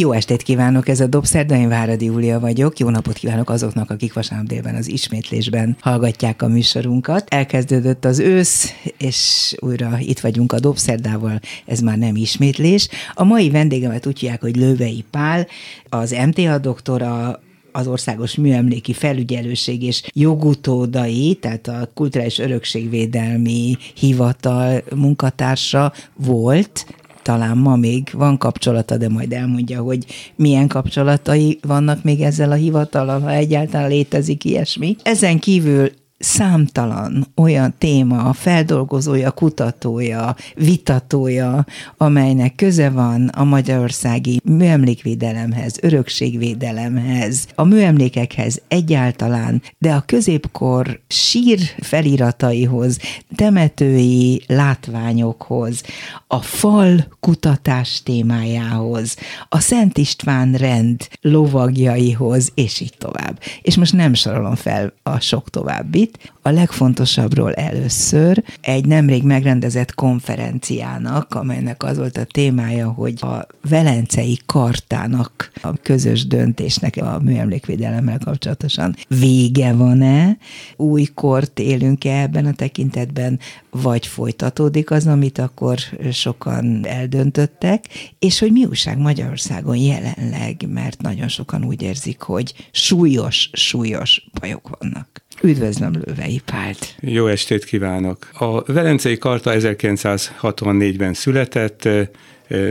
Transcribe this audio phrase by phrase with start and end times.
[0.00, 2.78] Jó estét kívánok, ez a Dobszerda, én Váradi Júlia vagyok.
[2.78, 7.28] Jó napot kívánok azoknak, akik vasárnap délben az ismétlésben hallgatják a műsorunkat.
[7.28, 12.88] Elkezdődött az ősz, és újra itt vagyunk a Dobszerdával, ez már nem ismétlés.
[13.14, 15.46] A mai vendégemet úgy hívják, hogy Lővei Pál,
[15.88, 17.40] az MTA doktora,
[17.72, 26.86] az Országos Műemléki Felügyelőség és jogutódai, tehát a Kulturális Örökségvédelmi Hivatal munkatársa volt,
[27.26, 30.04] talán ma még van kapcsolata, de majd elmondja, hogy
[30.36, 34.96] milyen kapcsolatai vannak még ezzel a hivatalal, ha egyáltalán létezik ilyesmi.
[35.02, 41.66] Ezen kívül számtalan olyan téma, feldolgozója, kutatója, vitatója,
[41.96, 52.98] amelynek köze van a magyarországi műemlékvédelemhez, örökségvédelemhez, a műemlékekhez egyáltalán, de a középkor sír felirataihoz,
[53.34, 55.82] temetői látványokhoz,
[56.26, 59.16] a fal kutatás témájához,
[59.48, 63.40] a Szent István rend lovagjaihoz, és így tovább.
[63.62, 66.32] És most nem sorolom fel a sok további, itt.
[66.42, 74.38] A legfontosabbról először egy nemrég megrendezett konferenciának, amelynek az volt a témája, hogy a Velencei
[74.46, 80.36] Kartának, a közös döntésnek a műemlékvédelemmel kapcsolatosan vége van-e,
[80.76, 83.38] új kort élünk-e ebben a tekintetben,
[83.70, 85.78] vagy folytatódik az, amit akkor
[86.12, 87.84] sokan eldöntöttek,
[88.18, 94.78] és hogy mi újság Magyarországon jelenleg, mert nagyon sokan úgy érzik, hogy súlyos, súlyos bajok
[94.78, 95.25] vannak.
[95.42, 96.94] Üdvözlöm Lővei Pált!
[97.00, 98.28] Jó estét kívánok!
[98.32, 101.88] A Velencei Karta 1964-ben született,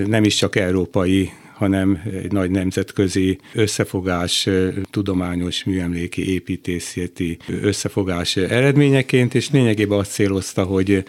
[0.05, 4.49] nem is csak európai hanem egy nagy nemzetközi összefogás,
[4.91, 11.03] tudományos, műemléki, építészeti összefogás eredményeként, és lényegében azt célozta, hogy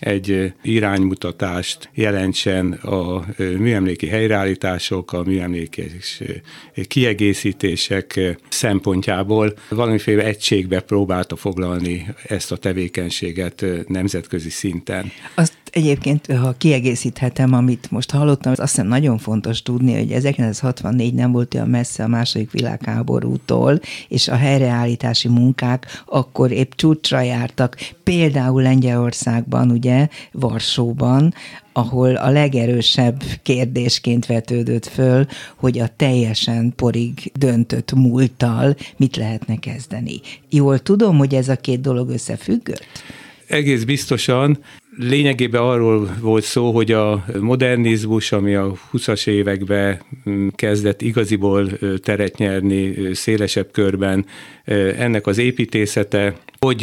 [0.00, 6.22] egy iránymutatást jelentsen a műemléki helyreállítások, a műemlékes
[6.88, 9.52] kiegészítések szempontjából.
[9.68, 15.10] Valamiféle egységbe próbálta foglalni ezt a tevékenységet nemzetközi szinten.
[15.34, 21.32] Azt Egyébként, ha kiegészíthetem, amit most hallottam, azt hiszem nagyon fontos tudni, hogy 1964 nem
[21.32, 28.62] volt olyan messze a második világháborútól, és a helyreállítási munkák akkor épp csúcsra jártak, például
[28.62, 31.34] Lengyelországban, ugye, Varsóban,
[31.72, 40.20] ahol a legerősebb kérdésként vetődött föl, hogy a teljesen porig döntött múlttal mit lehetne kezdeni.
[40.50, 42.86] Jól tudom, hogy ez a két dolog összefüggött?
[43.46, 44.58] Egész biztosan
[44.98, 50.00] lényegében arról volt szó, hogy a modernizmus, ami a 20-as években
[50.30, 51.68] mm, kezdett igaziból
[52.02, 54.26] teret nyerni szélesebb körben,
[54.98, 56.82] ennek az építészete, hogy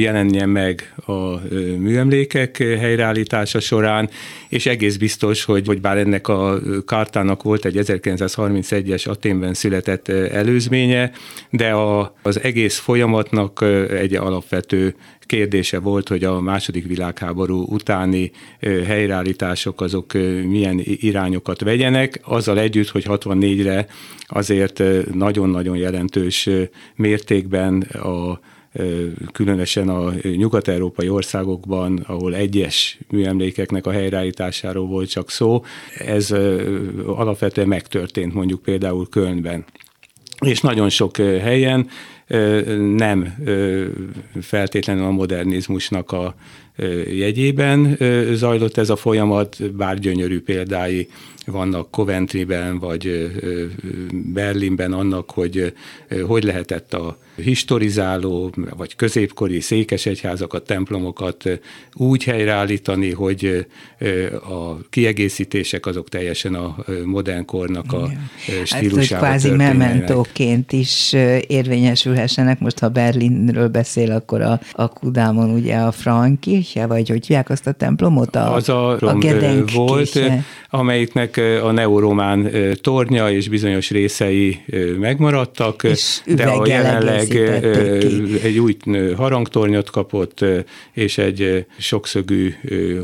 [0.00, 1.38] jelenjen meg a
[1.78, 4.10] műemlékek helyreállítása során,
[4.48, 11.10] és egész biztos, hogy, hogy bár ennek a kártának volt egy 1931-es Aténben született előzménye,
[11.50, 14.94] de a, az egész folyamatnak egy alapvető
[15.26, 20.12] kérdése volt, hogy a második világháború utáni helyreállítások azok
[20.48, 23.86] milyen irányokat vegyenek, azzal együtt, hogy 64-re
[24.26, 24.82] azért
[25.14, 26.48] nagyon-nagyon jelentős
[26.94, 28.40] mértékben a
[29.32, 35.64] különösen a nyugat-európai országokban, ahol egyes műemlékeknek a helyreállításáról volt csak szó,
[35.98, 36.30] ez
[37.06, 39.64] alapvetően megtörtént mondjuk például Kölnben.
[40.40, 41.88] És nagyon sok helyen
[42.96, 43.34] nem
[44.40, 46.34] feltétlenül a modernizmusnak a
[47.10, 47.96] jegyében
[48.32, 51.08] zajlott ez a folyamat, bár gyönyörű példái
[51.46, 53.32] vannak Coventryben vagy
[54.12, 55.72] Berlinben annak, hogy
[56.26, 61.60] hogy lehetett a historizáló vagy középkori székesegyházakat, templomokat
[61.92, 63.66] úgy helyreállítani, hogy
[64.48, 68.10] a kiegészítések azok teljesen a modern kornak a
[68.64, 71.12] stílusába hát, kvázi mementóként is
[71.46, 72.60] érvényesülhessenek.
[72.60, 77.66] Most, ha Berlinről beszél, akkor a, a Kudámon ugye a Frankirche, vagy hogy hívják azt
[77.66, 78.36] a templomot?
[78.36, 79.18] A, az a, a
[79.74, 80.20] volt,
[80.70, 82.50] amelyiknek a neuromán
[82.80, 84.60] tornya és bizonyos részei
[84.98, 87.36] megmaradtak, és de a jelenleg
[88.42, 88.76] egy új
[89.16, 90.44] harangtornyot kapott,
[90.92, 92.54] és egy sokszögű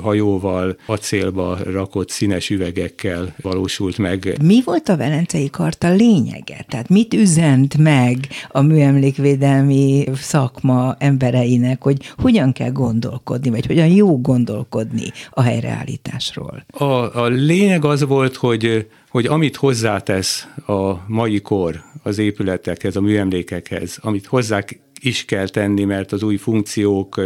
[0.02, 4.36] hajóval, acélba rakott színes üvegekkel valósult meg.
[4.42, 6.64] Mi volt a Velencei Karta lényege?
[6.68, 8.16] Tehát mit üzent meg
[8.48, 16.64] a műemlékvédelmi szakma embereinek, hogy hogyan kell gondolkodni, vagy hogyan jó gondolkodni a helyreállításról?
[16.70, 16.84] A,
[17.20, 23.98] a lényeg az volt, hogy, hogy amit hozzátesz a mai kor az épületekhez, a műemlékekhez,
[24.00, 24.64] amit hozzá
[25.00, 27.20] is kell tenni, mert az új funkciók,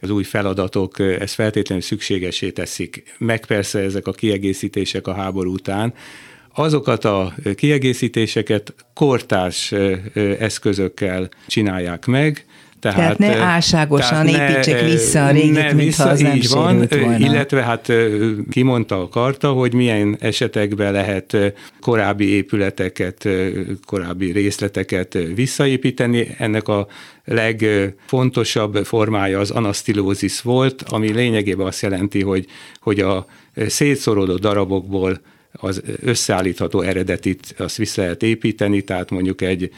[0.00, 3.14] az új feladatok ezt feltétlenül szükségesé teszik.
[3.18, 5.94] Meg persze ezek a kiegészítések a háború után,
[6.54, 9.72] azokat a kiegészítéseket kortárs
[10.38, 12.46] eszközökkel csinálják meg,
[12.80, 16.48] tehát, tehát ne álságosan tehát építsék ne, vissza a régit, ne mintha az nem így
[16.48, 17.18] van, volna.
[17.18, 17.92] Illetve hát
[18.50, 21.36] kimondta a karta, hogy milyen esetekben lehet
[21.80, 23.28] korábbi épületeket,
[23.86, 26.34] korábbi részleteket visszaépíteni.
[26.38, 26.86] Ennek a
[27.24, 32.46] legfontosabb formája az anasztilózis volt, ami lényegében azt jelenti, hogy,
[32.80, 33.26] hogy a
[33.66, 35.20] szétszorodott darabokból
[35.52, 39.70] az összeállítható eredetit azt vissza lehet építeni, tehát mondjuk egy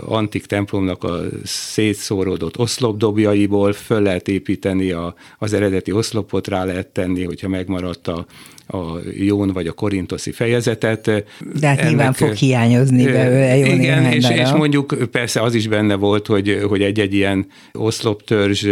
[0.00, 7.24] antik templomnak a szétszóródott oszlopdobjaiból föl lehet építeni a, az eredeti oszlopot, rá lehet tenni,
[7.24, 8.26] hogyha megmaradt a,
[8.66, 11.04] a Jón vagy a Korintoszi fejezetet.
[11.04, 15.94] De hát Ennek, nyilván fog hiányozni belőle Igen, és, és mondjuk persze az is benne
[15.94, 18.66] volt, hogy, hogy egy-egy ilyen oszloptörzs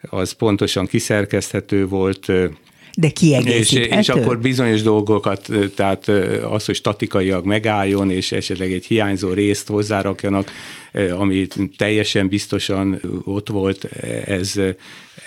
[0.00, 2.32] az pontosan kiszerkezthető volt,
[2.98, 3.98] de kiegészíthető.
[3.98, 6.08] És, és akkor bizonyos dolgokat, tehát
[6.50, 10.50] az, hogy statikaiak megálljon, és esetleg egy hiányzó részt hozzárakjanak,
[11.18, 11.46] ami
[11.76, 13.84] teljesen biztosan ott volt,
[14.24, 14.54] ez,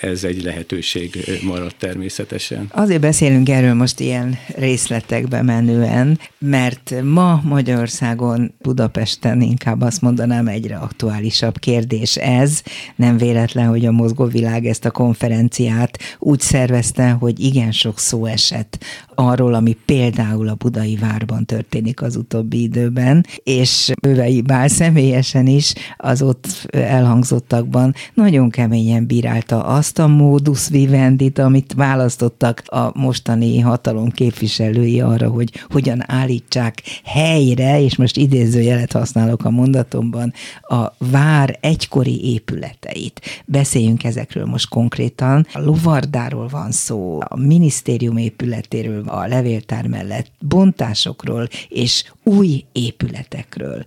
[0.01, 2.67] ez egy lehetőség maradt természetesen.
[2.71, 10.75] Azért beszélünk erről most ilyen részletekbe menően, mert ma Magyarországon, Budapesten inkább azt mondanám egyre
[10.75, 12.61] aktuálisabb kérdés ez.
[12.95, 18.83] Nem véletlen, hogy a mozgóvilág ezt a konferenciát úgy szervezte, hogy igen sok szó esett
[19.15, 25.73] arról, ami például a Budai Várban történik az utóbbi időben, és Bővei Bál személyesen is
[25.97, 34.09] az ott elhangzottakban nagyon keményen bírálta azt a modus vivendit, amit választottak a mostani hatalom
[34.09, 42.31] képviselői arra, hogy hogyan állítsák helyre, és most idézőjelet használok a mondatomban, a vár egykori
[42.31, 43.21] épületeit.
[43.45, 45.47] Beszéljünk ezekről most konkrétan.
[45.53, 53.83] A Lovardáról van szó, a minisztérium épületéről, a levéltár mellett bontásokról és új épületekről.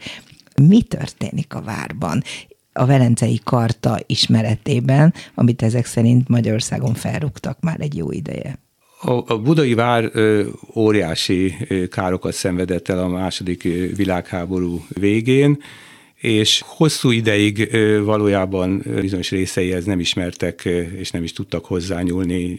[0.63, 2.23] Mi történik a várban?
[2.73, 8.59] A Velencei Karta ismeretében, amit ezek szerint Magyarországon felrúgtak már egy jó ideje.
[9.05, 10.11] A, budai vár
[10.75, 11.55] óriási
[11.91, 13.63] károkat szenvedett el a második
[13.97, 15.59] világháború végén,
[16.23, 20.65] és hosszú ideig valójában bizonyos részeihez nem ismertek,
[20.99, 22.59] és nem is tudtak hozzányúlni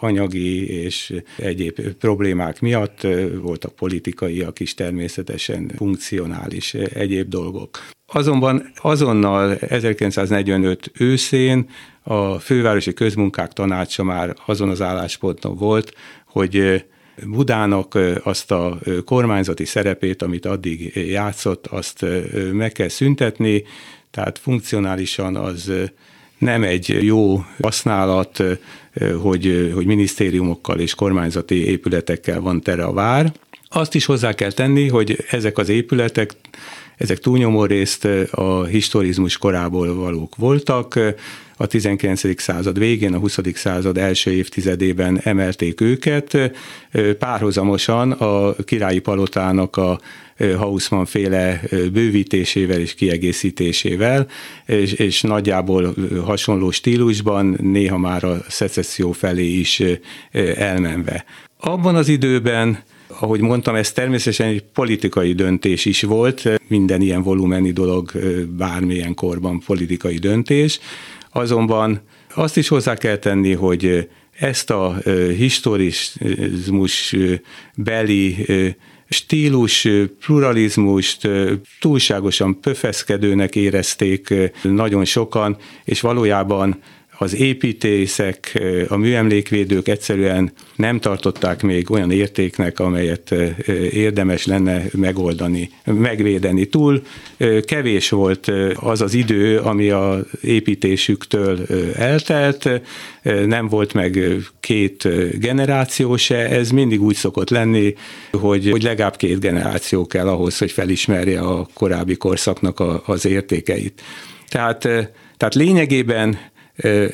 [0.00, 3.06] anyagi és egyéb problémák miatt.
[3.40, 7.88] Voltak politikaiak is természetesen, funkcionális egyéb dolgok.
[8.06, 11.68] Azonban azonnal 1945 őszén
[12.02, 15.94] a Fővárosi Közmunkák Tanácsa már azon az állásponton volt,
[16.26, 16.84] hogy
[17.24, 22.04] Budának azt a kormányzati szerepét, amit addig játszott, azt
[22.52, 23.64] meg kell szüntetni,
[24.10, 25.72] tehát funkcionálisan az
[26.38, 28.42] nem egy jó használat,
[29.22, 33.32] hogy, hogy minisztériumokkal és kormányzati épületekkel van tere a vár.
[33.68, 36.34] Azt is hozzá kell tenni, hogy ezek az épületek,
[36.96, 40.98] ezek túlnyomó részt a historizmus korából valók voltak,
[41.56, 42.40] a 19.
[42.40, 43.38] század végén, a 20.
[43.54, 46.52] század első évtizedében emelték őket,
[47.18, 50.00] párhuzamosan a királyi palotának a
[50.56, 51.60] Hausmann féle
[51.92, 54.26] bővítésével és kiegészítésével,
[54.66, 55.94] és, és nagyjából
[56.24, 59.82] hasonló stílusban, néha már a szecesszió felé is
[60.56, 61.24] elmenve.
[61.60, 62.78] Abban az időben
[63.20, 68.12] ahogy mondtam, ez természetesen egy politikai döntés is volt, minden ilyen volumeni dolog
[68.56, 70.80] bármilyen korban politikai döntés,
[71.36, 72.00] Azonban
[72.34, 74.96] azt is hozzá kell tenni, hogy ezt a
[75.36, 77.14] historizmus
[77.74, 78.46] beli
[79.08, 79.88] stílus,
[80.20, 81.28] pluralizmust
[81.80, 86.80] túlságosan pöfeszkedőnek érezték nagyon sokan, és valójában
[87.18, 93.34] az építészek, a műemlékvédők egyszerűen nem tartották még olyan értéknek, amelyet
[93.90, 96.64] érdemes lenne megoldani, megvédeni.
[96.64, 97.02] Túl
[97.64, 102.68] kevés volt az az idő, ami a építésüktől eltelt,
[103.46, 104.18] nem volt meg
[104.60, 105.08] két
[105.38, 107.94] generáció se, ez mindig úgy szokott lenni,
[108.32, 114.02] hogy, hogy legalább két generáció kell ahhoz, hogy felismerje a korábbi korszaknak a, az értékeit.
[114.48, 114.78] Tehát,
[115.36, 116.38] tehát lényegében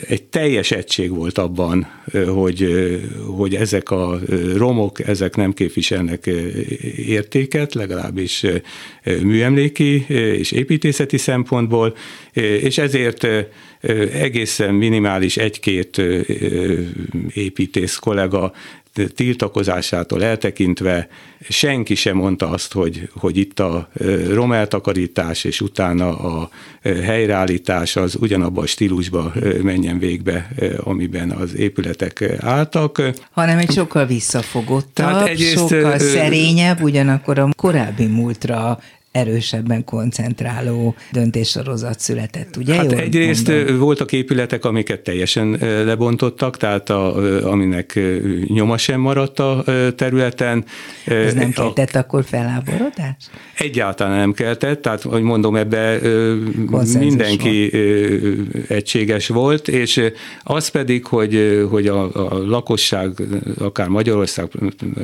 [0.08, 1.86] egy teljes egység volt abban,
[2.26, 2.68] hogy,
[3.36, 4.18] hogy ezek a
[4.56, 6.26] romok, ezek nem képviselnek
[6.96, 8.44] értéket, legalábbis
[9.22, 11.96] műemléki és építészeti szempontból,
[12.60, 13.26] és ezért
[14.12, 16.02] egészen minimális egy-két
[17.34, 18.52] építész kollega
[19.14, 21.08] tiltakozásától eltekintve
[21.48, 23.88] senki sem mondta azt, hogy, hogy itt a
[24.28, 26.50] romeltakarítás és utána a
[26.82, 29.32] helyreállítás az ugyanabban a stílusba
[29.62, 33.02] menjen végbe, amiben az épületek álltak.
[33.30, 38.78] Hanem egy sokkal visszafogottabb, Tehát egyrészt, sokkal szerényebb, ugyanakkor a korábbi múltra
[39.12, 42.74] erősebben koncentráló döntéssorozat született, ugye?
[42.74, 43.78] Hát Jól egyrészt mondom?
[43.78, 47.16] voltak épületek, amiket teljesen lebontottak, tehát a,
[47.50, 48.00] aminek
[48.46, 49.64] nyoma sem maradt a
[49.96, 50.64] területen.
[51.04, 53.30] Ez nem keltett a, akkor feláborodást?
[53.56, 55.98] Egyáltalán nem keltett, tehát, hogy mondom, ebbe
[56.98, 58.70] mindenki volt.
[58.70, 60.02] egységes volt, és
[60.42, 63.10] az pedig, hogy, hogy a, a lakosság,
[63.58, 64.48] akár Magyarország,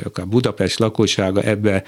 [0.03, 1.83] akár Budapest lakossága ebbe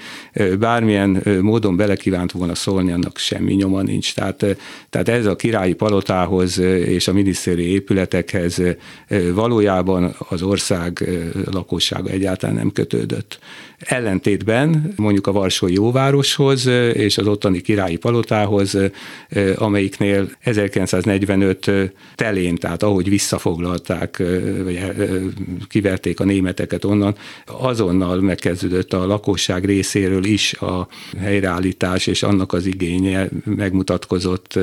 [0.58, 4.14] bármilyen módon belekívánta kívánt volna szólni, annak semmi nyoma nincs.
[4.14, 4.44] Tehát,
[4.90, 8.62] tehát ez a királyi palotához és a minisztéri épületekhez
[9.34, 11.08] valójában az ország
[11.50, 13.38] lakossága egyáltalán nem kötődött.
[13.84, 18.78] Ellentétben mondjuk a Varsói Jóvároshoz és az ottani királyi palotához,
[19.56, 21.70] amelyiknél 1945
[22.14, 24.22] telén, tehát ahogy visszafoglalták,
[24.64, 24.80] vagy
[25.68, 27.14] kiverték a németeket onnan,
[27.46, 34.58] azonnal megkezdődött a lakosság részéről is a helyreállítás, és annak az igénye megmutatkozott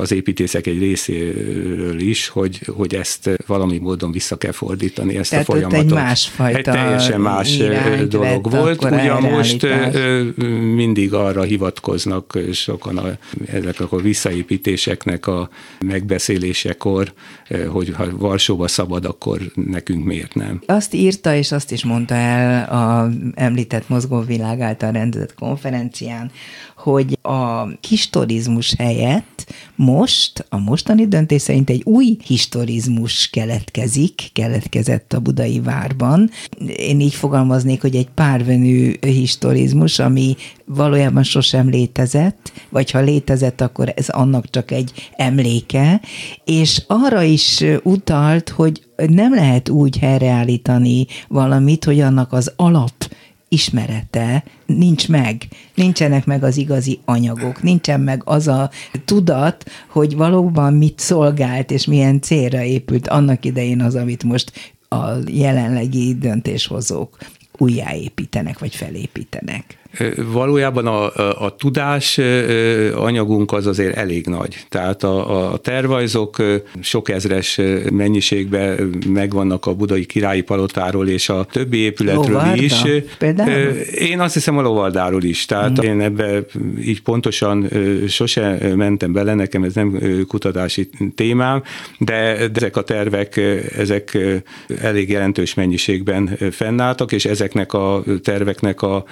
[0.00, 5.48] az építészek egy részéről is, hogy, hogy ezt valami módon vissza kell fordítani, ezt Tehát
[5.48, 5.84] a folyamatot.
[5.84, 7.56] egy másfajta egy teljesen más
[8.08, 8.84] dolog volt.
[8.84, 9.66] Ugye most
[10.74, 15.48] mindig arra hivatkoznak sokan a, ezek a visszaépítéseknek a
[15.80, 17.12] megbeszélésekor,
[17.68, 20.62] hogy ha Varsóba szabad, akkor nekünk miért nem.
[20.66, 26.30] Azt írta, és azt is mondta el a említett mozgóvilág által rendezett konferencián,
[26.84, 35.20] hogy a historizmus helyett most, a mostani döntés szerint egy új historizmus keletkezik, keletkezett a
[35.20, 36.30] budai várban.
[36.76, 43.92] Én így fogalmaznék, hogy egy párvenű historizmus, ami valójában sosem létezett, vagy ha létezett, akkor
[43.96, 46.00] ez annak csak egy emléke,
[46.44, 52.92] és arra is utalt, hogy nem lehet úgy helyreállítani valamit, hogy annak az alap
[53.54, 58.70] ismerete nincs meg, nincsenek meg az igazi anyagok, nincsen meg az a
[59.04, 65.06] tudat, hogy valóban mit szolgált és milyen célra épült annak idején az, amit most a
[65.26, 67.18] jelenlegi döntéshozók
[67.58, 69.78] újjáépítenek vagy felépítenek.
[70.16, 72.20] Valójában a, a, a tudás
[72.94, 74.56] anyagunk az azért elég nagy.
[74.68, 76.36] Tehát a, a tervajzok
[76.80, 77.60] sok ezres
[77.92, 82.82] mennyiségben megvannak a budai királyi palotáról és a többi épületről Lovarda, is.
[83.18, 83.50] Például?
[83.98, 85.44] Én azt hiszem a Lovardáról is.
[85.44, 85.88] Tehát hmm.
[85.88, 86.40] én ebbe
[86.84, 87.68] így pontosan
[88.08, 89.98] sose mentem bele, nekem ez nem
[90.28, 91.62] kutatási témám,
[91.98, 93.36] de, de ezek a tervek,
[93.76, 94.18] ezek
[94.80, 99.04] elég jelentős mennyiségben fennálltak, és ezeknek a terveknek a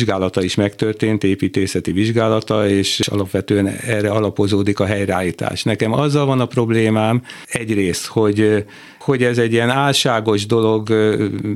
[0.00, 5.62] vizsgálata is megtörtént, építészeti vizsgálata, és alapvetően erre alapozódik a helyreállítás.
[5.62, 8.64] Nekem azzal van a problémám egyrészt, hogy
[9.00, 10.88] hogy ez egy ilyen álságos dolog,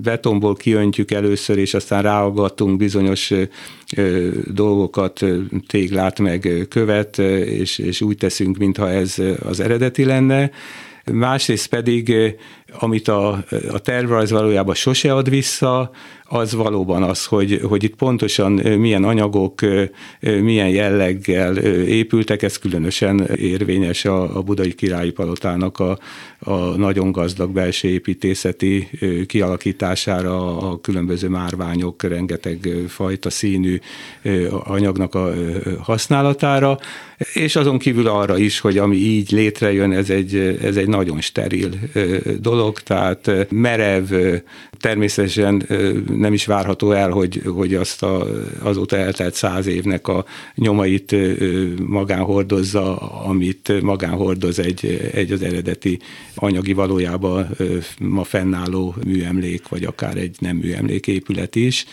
[0.03, 3.33] betonból kiöntjük először, és aztán ráagatunk bizonyos
[4.47, 5.25] dolgokat,
[5.67, 10.51] téglát meg követ, és, és úgy teszünk, mintha ez az eredeti lenne.
[11.13, 12.15] Másrészt pedig,
[12.79, 15.91] amit a, a tervrajz valójában sose ad vissza,
[16.25, 19.61] az valóban az, hogy, hogy itt pontosan milyen anyagok,
[20.21, 25.99] milyen jelleggel épültek, ez különösen érvényes a, a budai királyi palotának a,
[26.45, 28.89] a nagyon gazdag belső építészeti
[29.27, 33.79] kialakítására, a különböző márványok, rengeteg fajta színű
[34.65, 35.33] anyagnak a
[35.81, 36.79] használatára,
[37.35, 41.71] és azon kívül arra is, hogy ami így létrejön, ez egy, ez egy nagyon steril
[42.41, 44.05] dolog, tehát merev,
[44.79, 45.67] természetesen
[46.17, 48.27] nem is várható el, hogy, hogy azt a,
[48.63, 50.25] azóta eltelt száz évnek a
[50.55, 51.17] nyomait
[51.87, 55.99] magán hordozza, amit magán hordoz egy, egy az eredeti
[56.35, 57.57] anyagi valójában
[58.01, 61.87] ma fennálló műemlék, vagy akár egy nem műemlék épület is.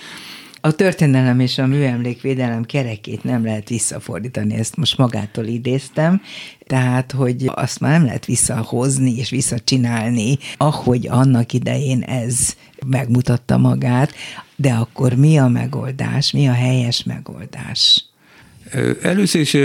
[0.64, 6.22] A történelem és a műemlékvédelem kerekét nem lehet visszafordítani, ezt most magától idéztem,
[6.68, 12.56] tehát, hogy azt már nem lehet visszahozni és visszacsinálni, ahogy annak idején ez
[12.86, 14.14] megmutatta magát,
[14.56, 18.11] de akkor mi a megoldás, mi a helyes megoldás?
[19.01, 19.58] Először is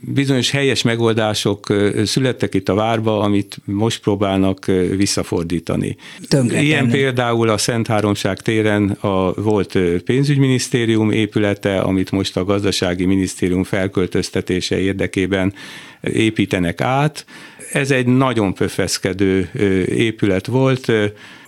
[0.00, 1.66] bizonyos helyes megoldások
[2.04, 4.64] születtek itt a várba, amit most próbálnak
[4.96, 5.96] visszafordítani.
[6.28, 6.66] Tönkretenni.
[6.66, 13.64] Ilyen például a Szent Háromság téren a volt pénzügyminisztérium épülete, amit most a gazdasági minisztérium
[13.64, 15.54] felköltöztetése érdekében
[16.00, 17.24] építenek át.
[17.72, 19.50] Ez egy nagyon pöfeszkedő
[19.86, 20.92] épület volt,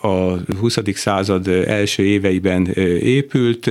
[0.03, 0.79] a 20.
[0.95, 2.67] század első éveiben
[3.01, 3.71] épült,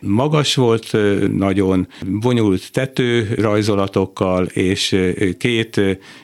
[0.00, 0.96] magas volt,
[1.36, 4.96] nagyon bonyolult tető rajzolatokkal, és
[5.38, 5.80] két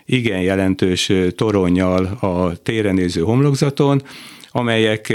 [0.06, 4.02] igen jelentős toronnyal a téren néző homlokzaton,
[4.50, 5.14] amelyek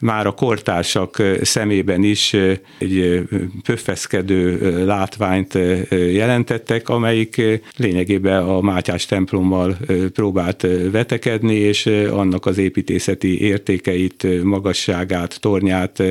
[0.00, 2.36] már a kortársak szemében is
[2.78, 3.22] egy
[3.62, 5.58] pöffeszkedő látványt
[5.90, 7.42] jelentettek, amelyik
[7.76, 9.76] lényegében a Mátyás templommal
[10.12, 16.02] próbált vetekedni, és annak az építészeti értékeit, magasságát, tornyát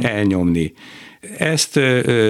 [0.00, 0.72] elnyomni.
[1.38, 1.76] Ezt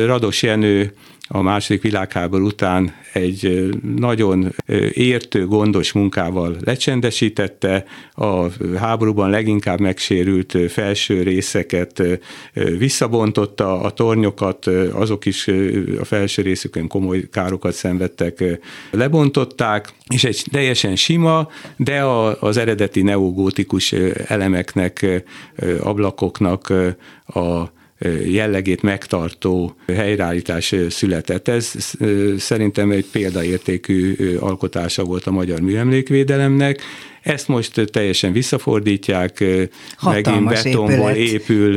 [0.07, 0.93] Rados Jenő
[1.29, 4.55] a második világháború után egy nagyon
[4.93, 12.03] értő, gondos munkával lecsendesítette, a háborúban leginkább megsérült felső részeket
[12.79, 15.49] visszabontotta, a tornyokat, azok is
[16.01, 18.45] a felső részükön komoly károkat szenvedtek,
[18.91, 22.05] lebontották, és egy teljesen sima, de
[22.41, 23.93] az eredeti neogótikus
[24.27, 25.25] elemeknek,
[25.81, 26.73] ablakoknak
[27.27, 27.75] a
[28.29, 31.49] jellegét megtartó helyreállítás született.
[31.49, 31.73] Ez
[32.39, 36.83] szerintem egy példaértékű alkotása volt a magyar műemlékvédelemnek.
[37.23, 39.45] Ezt most teljesen visszafordítják,
[39.97, 41.77] Hatalmas megint betonból épül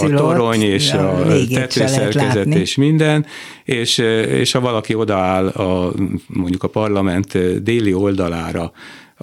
[0.00, 3.26] a torony és a, a tetőszerkezet és minden,
[3.64, 3.98] és,
[4.28, 5.92] és ha valaki odaáll a,
[6.26, 8.72] mondjuk a parlament déli oldalára,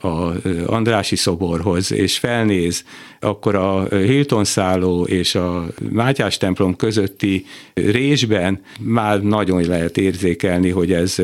[0.01, 0.31] a
[0.65, 2.83] Andrási szoborhoz, és felnéz,
[3.19, 10.91] akkor a Hilton szálló és a Mátyás templom közötti résben már nagyon lehet érzékelni, hogy
[10.91, 11.15] ez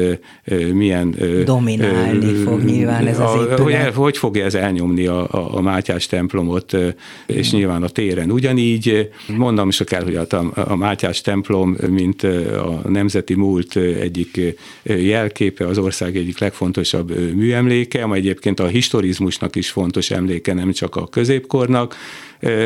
[0.73, 1.15] milyen...
[1.45, 3.59] Dominálni fog nyilván ez az épület.
[3.59, 6.77] Hogy, hogy fogja ez elnyomni a, a, a Mátyás templomot,
[7.25, 7.59] és hmm.
[7.59, 8.31] nyilván a téren.
[8.31, 14.39] Ugyanígy mondom is kell, hogy a, a Mátyás templom, mint a nemzeti múlt egyik
[14.83, 20.95] jelképe, az ország egyik legfontosabb műemléke, amely egyébként a historizmusnak is fontos emléke, nem csak
[20.95, 21.95] a középkornak,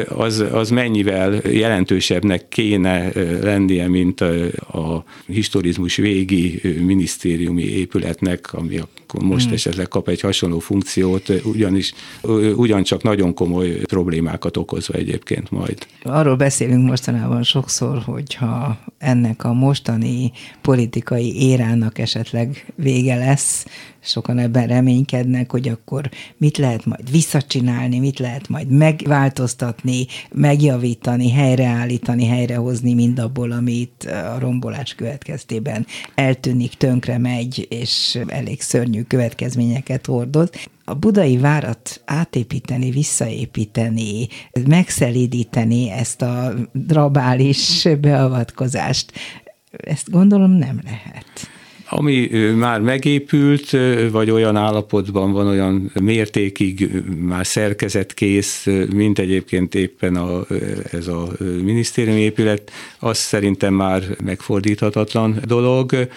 [0.08, 3.12] az, az mennyivel jelentősebbnek kéne
[3.42, 9.54] lennie, mint a historizmus végi minisztériumi épületnek, ami akkor most hmm.
[9.54, 11.93] esetleg kap egy hasonló funkciót, ugyanis
[12.56, 15.88] ugyancsak nagyon komoly problémákat okozva egyébként majd.
[16.04, 23.65] Arról beszélünk mostanában sokszor, hogyha ennek a mostani politikai érának esetleg vége lesz,
[24.08, 32.26] sokan ebben reménykednek, hogy akkor mit lehet majd visszacsinálni, mit lehet majd megváltoztatni, megjavítani, helyreállítani,
[32.26, 40.49] helyrehozni mindabból, amit a rombolás következtében eltűnik, tönkre megy, és elég szörnyű következményeket hordoz
[40.89, 44.27] a budai várat átépíteni, visszaépíteni,
[44.67, 49.12] megszelídíteni ezt a drabális beavatkozást,
[49.71, 51.25] ezt gondolom nem lehet.
[51.89, 53.77] Ami már megépült,
[54.12, 60.45] vagy olyan állapotban van, olyan mértékig már szerkezetkész, mint egyébként éppen a,
[60.91, 66.07] ez a minisztériumi épület, az szerintem már megfordíthatatlan dolog.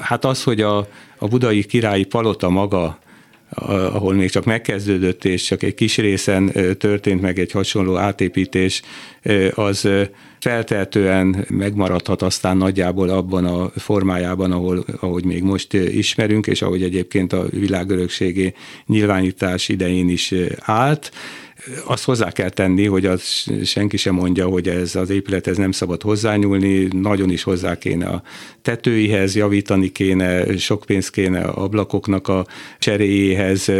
[0.00, 2.98] Hát az, hogy a, a budai királyi palota maga
[3.92, 8.82] ahol még csak megkezdődött, és csak egy kis részen történt meg egy hasonló átépítés,
[9.54, 9.88] az
[10.40, 17.32] feltehetően megmaradhat aztán nagyjából abban a formájában, ahol, ahogy még most ismerünk, és ahogy egyébként
[17.32, 18.54] a világörökségi
[18.86, 21.10] nyilvánítás idején is állt
[21.84, 23.22] azt hozzá kell tenni, hogy az
[23.64, 28.22] senki sem mondja, hogy ez az épülethez nem szabad hozzányúlni, nagyon is hozzá kéne a
[28.62, 32.46] tetőihez, javítani kéne, sok pénz kéne ablakoknak a
[32.78, 33.72] cseréjéhez,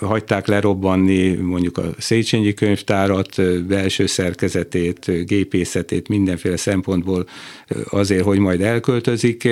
[0.00, 7.26] hagyták lerobbanni mondjuk a Széchenyi könyvtárat, belső szerkezetét, gépészetét mindenféle szempontból
[7.90, 9.48] azért, hogy majd elköltözik,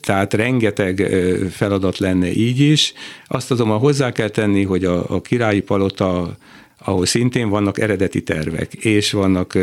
[0.00, 1.14] tehát rengeteg
[1.50, 2.92] feladat lenne így is.
[3.26, 6.36] Azt azonban hozzá kell tenni, hogy a, a királyi palota
[6.84, 9.58] ahol szintén vannak eredeti tervek, és vannak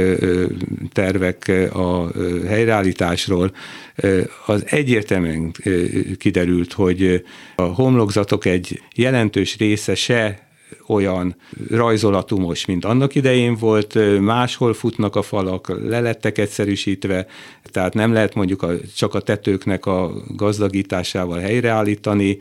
[0.91, 2.11] tervek a
[2.47, 3.51] helyreállításról,
[4.45, 5.51] az egyértelműen
[6.17, 7.23] kiderült, hogy
[7.55, 10.48] a homlokzatok egy jelentős része se
[10.87, 11.35] olyan
[11.69, 17.25] rajzolatumos, mint annak idején volt, máshol futnak a falak, le lettek egyszerűsítve,
[17.71, 22.39] tehát nem lehet mondjuk a, csak a tetőknek a gazdagításával helyreállítani,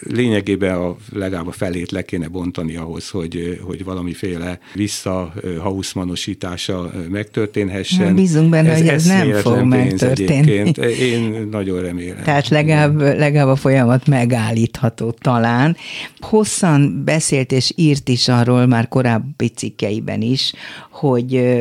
[0.00, 8.08] lényegében a, legalább a felét le kéne bontani ahhoz, hogy, hogy valamiféle visszahauszmanosítása megtörténhessen.
[8.08, 10.72] Na, bízunk benne, ez, hogy ez nem fog megtörténni.
[11.00, 12.22] Én nagyon remélem.
[12.22, 15.76] Tehát legalább, legalább a folyamat megállítható talán.
[16.18, 20.52] Hosszan beszélt és írt is arról már korábbi cikkeiben is,
[20.90, 21.60] hogy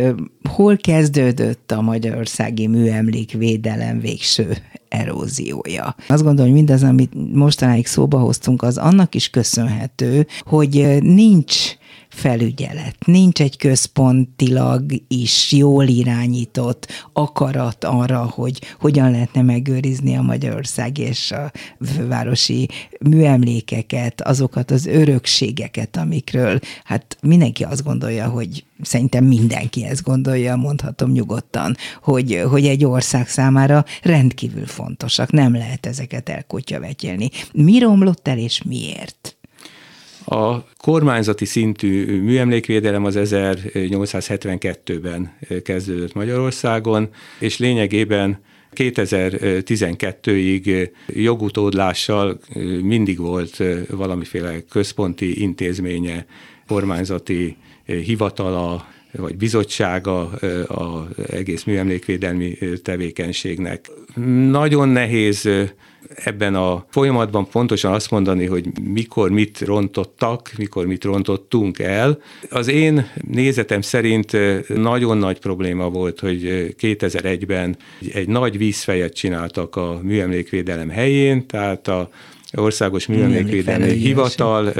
[0.49, 4.57] hol kezdődött a magyarországi műemlékvédelem végső
[4.89, 5.95] eróziója.
[6.07, 11.75] Azt gondolom, hogy mindaz, amit mostanáig szóba hoztunk, az annak is köszönhető, hogy nincs
[12.11, 12.95] felügyelet.
[13.05, 21.31] Nincs egy központilag is jól irányított akarat arra, hogy hogyan lehetne megőrizni a Magyarország és
[21.31, 21.51] a
[22.07, 22.69] városi
[22.99, 31.11] műemlékeket, azokat az örökségeket, amikről hát mindenki azt gondolja, hogy szerintem mindenki ezt gondolja, mondhatom
[31.11, 37.29] nyugodtan, hogy, hogy egy ország számára rendkívül fontosak, nem lehet ezeket elkutyavetjelni.
[37.53, 39.35] Mi romlott el és miért?
[40.31, 48.39] A kormányzati szintű műemlékvédelem az 1872-ben kezdődött Magyarországon, és lényegében
[48.75, 52.39] 2012-ig jogutódlással
[52.81, 56.25] mindig volt valamiféle központi intézménye,
[56.67, 60.29] kormányzati hivatala, vagy bizottsága
[60.67, 63.89] az egész műemlékvédelmi tevékenységnek.
[64.49, 65.49] Nagyon nehéz
[66.15, 72.21] ebben a folyamatban pontosan azt mondani, hogy mikor mit rontottak, mikor mit rontottunk el.
[72.49, 77.77] Az én nézetem szerint nagyon nagy probléma volt, hogy 2001-ben
[78.13, 82.09] egy nagy vízfejet csináltak a műemlékvédelem helyén, tehát a
[82.53, 84.73] Országos Műemlékvédelmi Hivatal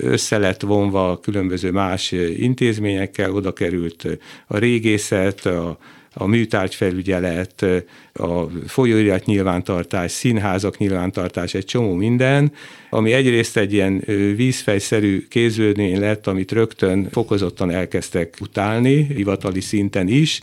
[0.00, 5.78] össze lett vonva különböző más intézményekkel, oda került a régészet, a
[6.14, 7.66] a műtárgyfelügyelet,
[8.12, 12.52] a folyóirat nyilvántartás, színházak nyilvántartás, egy csomó minden,
[12.90, 14.02] ami egyrészt egy ilyen
[14.36, 20.40] vízfejszerű kéződmény lett, amit rögtön fokozottan elkezdtek utálni, hivatali szinten is,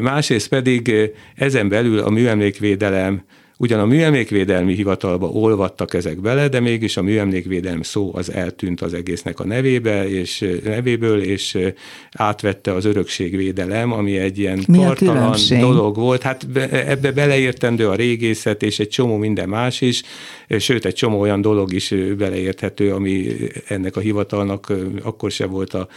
[0.00, 0.92] másrészt pedig
[1.34, 3.22] ezen belül a műemlékvédelem
[3.62, 8.94] Ugyan a műemlékvédelmi hivatalba olvadtak ezek bele, de mégis a műemlékvédelem szó az eltűnt az
[8.94, 11.58] egésznek a nevébe, és nevéből, és
[12.12, 16.22] átvette az örökségvédelem, ami egy ilyen Mi partalan dolog volt.
[16.22, 20.02] Hát ebbe beleértendő a régészet, és egy csomó minden más is,
[20.58, 23.26] sőt, egy csomó olyan dolog is beleérthető, ami
[23.66, 25.88] ennek a hivatalnak akkor se volt a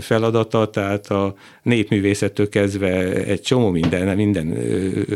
[0.00, 4.56] feladata, tehát a népművészettől kezdve egy csomó minden, minden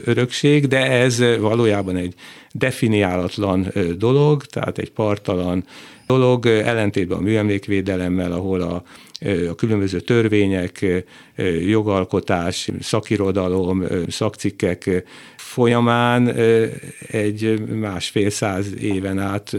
[0.05, 2.14] örökség, de ez valójában egy
[2.52, 5.64] definiálatlan dolog, tehát egy partalan
[6.07, 8.83] dolog, ellentétben a műemlékvédelemmel, ahol a,
[9.51, 10.87] a különböző törvények,
[11.67, 15.05] jogalkotás, szakirodalom, szakcikkek
[15.37, 16.35] folyamán
[17.11, 19.57] egy másfél száz éven át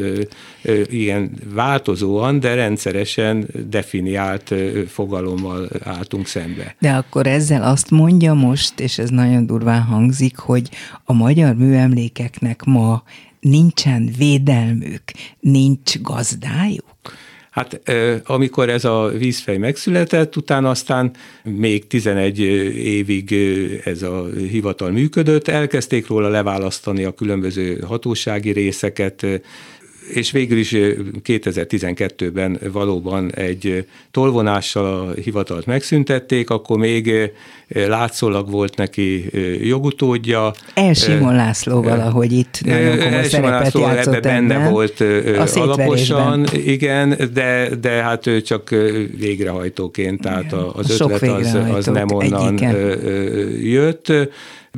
[0.86, 4.54] ilyen változóan, de rendszeresen definiált
[4.88, 6.76] fogalommal álltunk szembe.
[6.80, 10.70] De akkor ezzel azt mondja most, és ez nagyon durván hangzik, hogy
[11.04, 13.04] a magyar műemlékeknek ma
[13.50, 15.04] nincsen védelmük,
[15.40, 16.96] nincs gazdájuk?
[17.52, 17.82] Hát
[18.26, 21.12] amikor ez a vízfej megszületett, utána aztán
[21.44, 22.40] még 11
[22.78, 23.34] évig
[23.84, 29.26] ez a hivatal működött, elkezdték róla leválasztani a különböző hatósági részeket,
[30.13, 30.72] és végül is
[31.24, 37.32] 2012-ben valóban egy tolvonással a hivatalt megszüntették, akkor még
[37.68, 39.30] látszólag volt neki
[39.62, 40.54] jogutódja.
[40.74, 45.04] Elsimon László valahogy itt nagyon komoly Elsimon László játszott ebbe benne volt
[45.56, 48.70] alaposan, igen, de, de hát ő csak
[49.18, 52.76] végrehajtóként, tehát az ötlet az, az nem onnan egyiken.
[53.62, 54.12] jött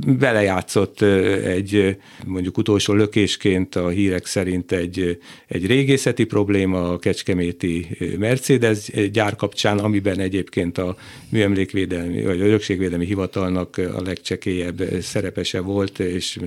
[0.06, 1.02] belejátszott
[1.46, 9.36] egy mondjuk utolsó lökésként a hírek szerint egy, egy régészeti probléma a Kecskeméti Mercedes gyár
[9.36, 10.96] kapcsán, amiben egyébként a
[11.30, 16.40] műemlékvédelmi vagy örökségvédelmi hivatalnak a legcsekélyebb szerepese volt, és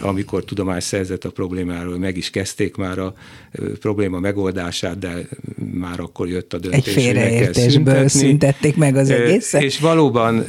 [0.00, 3.14] amikor tudomást szerzett a problémáról, meg is kezdték már a
[3.80, 5.28] probléma megoldását, de
[5.72, 6.86] már akkor jött a döntés.
[6.86, 9.62] Egy félreértésből szüntették meg az egészet.
[9.62, 10.44] És valóban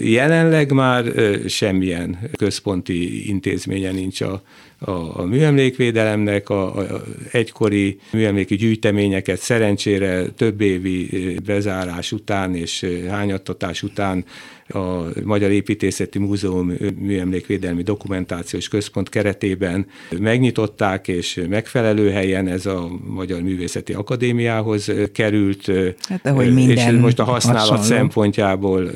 [0.00, 1.04] jelenleg már
[1.48, 4.42] semmilyen központi intézménye nincs a,
[4.78, 11.08] a, a műemlékvédelemnek, a, a egykori műemléki gyűjteményeket szerencsére több évi
[11.44, 14.24] bezárás után és hányattatás után
[14.68, 19.86] a Magyar Építészeti Múzeum Műemlékvédelmi Dokumentációs Központ keretében
[20.18, 25.70] megnyitották, és megfelelő helyen ez a Magyar Művészeti Akadémiához került.
[26.08, 27.82] Hát ahogy minden és most a használat hasonló.
[27.82, 28.90] szempontjából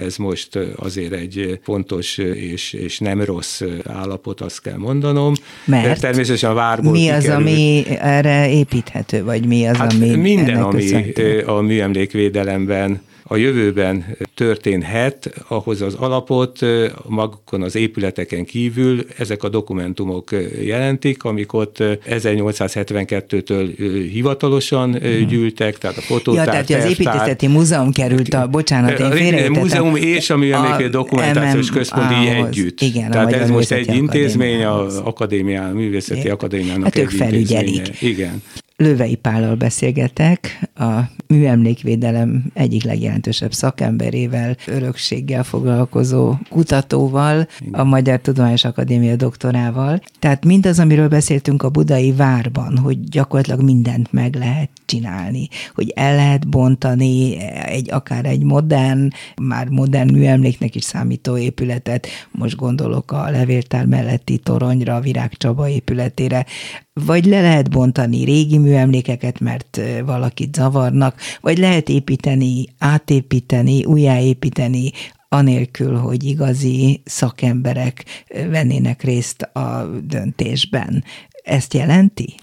[0.00, 5.32] ez most azért egy fontos és, és nem rossz állapot, azt kell mondanom.
[5.64, 7.46] Mert Természetesen a várból mi az, kikerült.
[7.46, 11.12] ami erre építhető, vagy mi az, Hát ami minden, ami
[11.46, 13.00] a műemlékvédelemben
[13.32, 16.58] a jövőben történhet, ahhoz az alapot
[17.06, 20.30] magukon az épületeken kívül ezek a dokumentumok
[20.62, 23.70] jelentik, amik ott 1872-től
[24.12, 29.52] hivatalosan gyűltek, tehát a fotótár, Ja, tehát az építészeti múzeum került a, bocsánat, én félreértettem.
[29.62, 32.46] múzeum és a műemlékvédelmi dokumentációs központ így ához.
[32.46, 32.80] együtt.
[32.80, 34.96] Igen, Tehát ez most egy intézmény, Akadémiához.
[34.96, 38.00] a akadémiá, a művészeti akadémiának Hát egy felügyelik.
[38.02, 38.42] Igen.
[38.82, 49.16] Lövei Pállal beszélgetek, a műemlékvédelem egyik legjelentősebb szakemberével, örökséggel foglalkozó kutatóval, a Magyar Tudományos Akadémia
[49.16, 50.00] doktorával.
[50.18, 56.16] Tehát mindaz, amiről beszéltünk a budai várban, hogy gyakorlatilag mindent meg lehet csinálni, hogy el
[56.16, 59.08] lehet bontani egy akár egy modern,
[59.42, 65.68] már modern műemléknek is számító épületet, most gondolok a levéltár melletti toronyra, a Virág Csaba
[65.68, 66.46] épületére,
[66.92, 74.90] vagy le lehet bontani régi műemlékeket, mert valakit zavarnak, vagy lehet építeni, átépíteni, újjáépíteni,
[75.28, 78.04] anélkül, hogy igazi szakemberek
[78.50, 81.04] vennének részt a döntésben.
[81.42, 82.34] Ezt jelenti?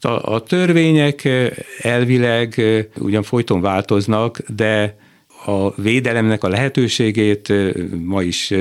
[0.00, 1.28] A, a törvények
[1.82, 2.62] elvileg
[2.98, 4.96] ugyan folyton változnak, de
[5.44, 7.52] a védelemnek a lehetőségét
[8.04, 8.54] ma is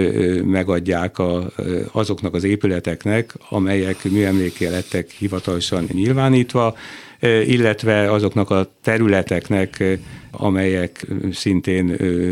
[0.44, 1.52] megadják a,
[1.92, 6.76] azoknak az épületeknek, amelyek műemléké lettek hivatalosan nyilvánítva,
[7.46, 9.84] illetve azoknak a területeknek,
[10.32, 11.84] amelyek szintén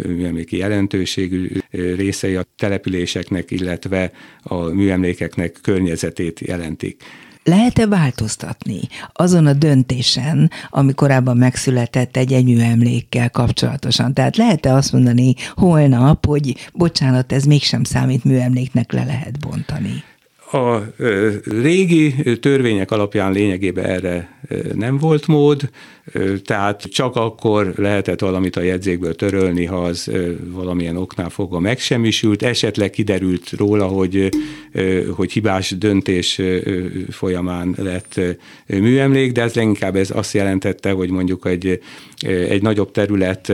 [0.08, 7.04] műemléki jelentőségű részei a településeknek, illetve a műemlékeknek környezetét jelentik.
[7.48, 8.80] Lehet-e változtatni
[9.14, 14.14] azon a döntésen, ami korábban megszületett egy műemlékkel kapcsolatosan?
[14.14, 20.04] Tehát lehet-e azt mondani holnap, hogy bocsánat, ez mégsem számít műemléknek, le lehet bontani?
[20.56, 20.94] A
[21.62, 24.39] régi törvények alapján lényegében erre
[24.74, 25.70] nem volt mód,
[26.44, 30.12] tehát csak akkor lehetett valamit a jegyzékből törölni, ha az
[30.52, 34.30] valamilyen oknál fogva megsemmisült, esetleg kiderült róla, hogy,
[35.15, 36.41] hogy hibás döntés
[37.10, 38.22] folyamán lett
[38.68, 41.80] műemlék, de ez leginkább ez azt jelentette, hogy mondjuk egy,
[42.50, 43.52] egy nagyobb terület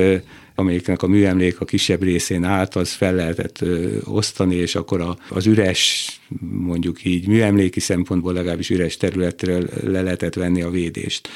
[0.56, 3.60] amelyiknek a műemlék a kisebb részén állt, az fel lehetett
[4.04, 6.10] osztani, és akkor a, az üres,
[6.50, 11.30] mondjuk így műemléki szempontból legalábbis üres területről le lehetett venni a védést.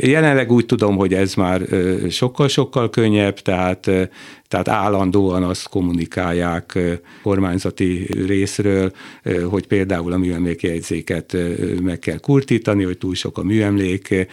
[0.00, 1.62] Jelenleg úgy tudom, hogy ez már
[2.10, 3.90] sokkal-sokkal könnyebb, tehát,
[4.48, 6.78] tehát állandóan azt kommunikálják
[7.22, 8.92] kormányzati részről,
[9.50, 11.36] hogy például a műemlékjegyzéket
[11.82, 14.26] meg kell kurtítani, hogy túl sok a műemlék,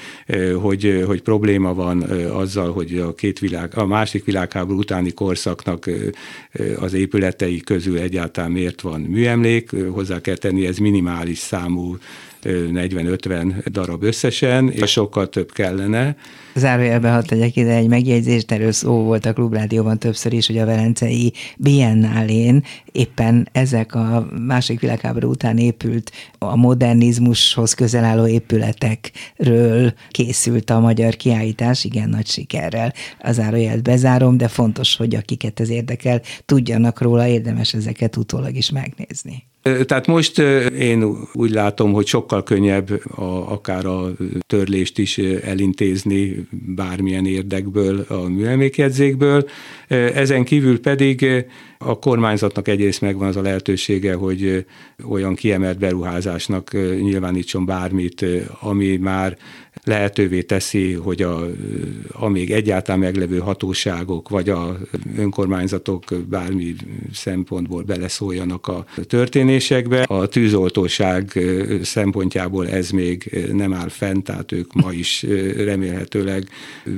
[0.62, 5.89] hogy, hogy probléma van azzal, hogy a két világ, a másik világháború utáni korszaknak
[6.80, 11.98] az épületei közül egyáltalán miért van műemlék, hozzá kell tenni, ez minimális számú
[12.43, 16.15] 40-50 darab összesen, és sokkal több kellene.
[16.56, 20.65] Zárójelbe hadd tegyek ide egy megjegyzést, erről szó volt a Klubrádióban többször is, hogy a
[20.65, 30.69] Velencei Biennálén éppen ezek a másik világháború után épült a modernizmushoz közel álló épületekről készült
[30.69, 32.93] a magyar kiállítás, igen nagy sikerrel.
[33.19, 38.69] A zárójelet bezárom, de fontos, hogy akiket ez érdekel, tudjanak róla, érdemes ezeket utólag is
[38.69, 39.51] megnézni.
[39.63, 40.39] Tehát most
[40.80, 44.12] én úgy látom, hogy sokkal könnyebb a, akár a
[44.47, 49.45] törlést is elintézni bármilyen érdekből, a műemlékjegyzékből.
[49.93, 51.45] Ezen kívül pedig
[51.77, 54.65] a kormányzatnak egyrészt megvan az a lehetősége, hogy
[55.10, 58.25] olyan kiemelt beruházásnak nyilvánítson bármit,
[58.60, 59.38] ami már
[59.84, 61.45] lehetővé teszi, hogy a,
[62.12, 64.77] a még egyáltalán meglevő hatóságok vagy a
[65.17, 66.75] önkormányzatok bármi
[67.13, 70.01] szempontból beleszóljanak a történésekbe.
[70.01, 71.39] A tűzoltóság
[71.82, 75.25] szempontjából ez még nem áll fent, tehát ők ma is
[75.58, 76.47] remélhetőleg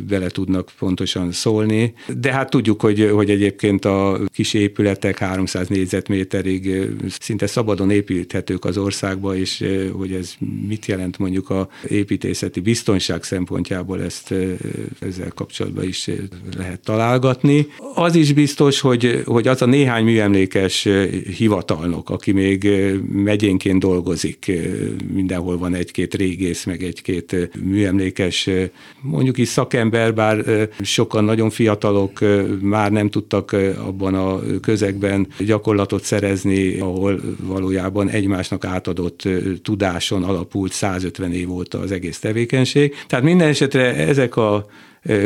[0.08, 1.93] bele tudnak pontosan szólni.
[2.19, 8.78] De hát tudjuk, hogy, hogy egyébként a kis épületek 300 négyzetméterig szinte szabadon építhetők az
[8.78, 10.34] országba, és hogy ez
[10.67, 14.34] mit jelent mondjuk a építészeti biztonság szempontjából, ezt
[15.00, 16.10] ezzel kapcsolatban is
[16.58, 17.67] lehet találgatni.
[17.95, 20.88] Az is biztos, hogy, hogy az a néhány műemlékes
[21.38, 22.69] hivatalnok, aki még
[23.12, 24.52] megyénként dolgozik,
[25.13, 28.50] mindenhol van egy-két régész, meg egy-két műemlékes,
[29.02, 32.19] mondjuk is szakember, bár sokan nagyon fiatalok
[32.65, 39.28] már nem tudtak abban a közegben gyakorlatot szerezni, ahol valójában egymásnak átadott
[39.62, 42.95] tudáson alapult 150 év óta az egész tevékenység.
[43.08, 44.65] Tehát minden esetre ezek a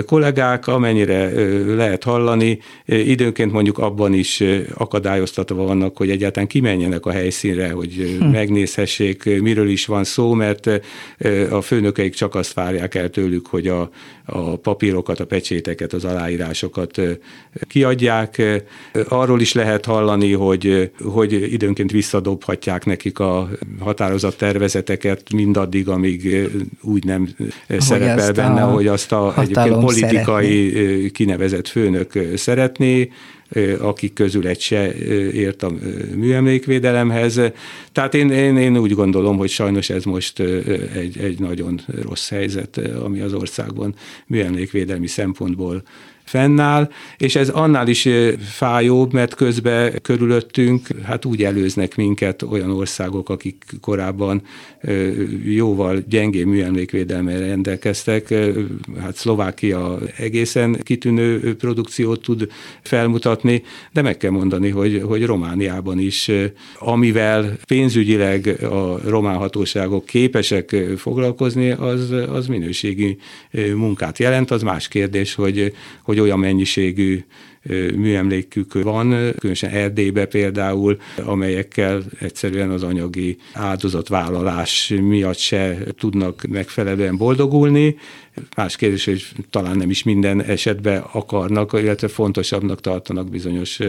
[0.06, 1.32] kollégák, amennyire
[1.76, 8.26] lehet hallani, időnként mondjuk abban is akadályoztatva vannak, hogy egyáltalán kimenjenek a helyszínre, hogy hm.
[8.26, 10.70] megnézhessék, miről is van szó, mert
[11.50, 13.90] a főnökeik csak azt várják el tőlük, hogy a,
[14.30, 17.02] a papírokat, a pecséteket, az aláírásokat
[17.68, 18.42] kiadják.
[19.08, 26.50] Arról is lehet hallani, hogy, hogy időnként visszadobhatják nekik a határozat tervezeteket mindaddig, amíg
[26.82, 27.30] úgy nem
[27.68, 31.08] hogy szerepel benne, hogy azt a egyébként politikai szeretné.
[31.08, 33.10] kinevezett főnök szeretné,
[33.80, 34.96] akik közül egy se
[35.32, 35.72] ért a
[36.16, 37.42] műemlékvédelemhez.
[37.92, 40.40] Tehát én, én, én úgy gondolom, hogy sajnos ez most
[40.94, 43.96] egy, egy nagyon rossz helyzet, ami az országban
[44.28, 45.84] műemlékvédelmi szempontból
[46.30, 48.08] fennáll, és ez annál is
[48.40, 54.42] fájóbb, mert közben körülöttünk hát úgy előznek minket olyan országok, akik korábban
[55.44, 58.34] jóval gyengébb műemlékvédelmel rendelkeztek.
[59.00, 62.48] Hát Szlovákia egészen kitűnő produkciót tud
[62.82, 66.32] felmutatni, de meg kell mondani, hogy, hogy Romániában is,
[66.80, 73.18] amivel pénzügyileg a román hatóságok képesek foglalkozni, az, az minőségi
[73.76, 74.52] munkát jelent.
[74.52, 77.24] Az más kérdés, hogy, hogy hogy olyan mennyiségű
[77.96, 87.96] műemlékük van, különösen Erdélybe például, amelyekkel egyszerűen az anyagi áldozatvállalás miatt se tudnak megfelelően boldogulni.
[88.56, 93.80] Más kérdés, hogy talán nem is minden esetben akarnak, illetve fontosabbnak tartanak bizonyos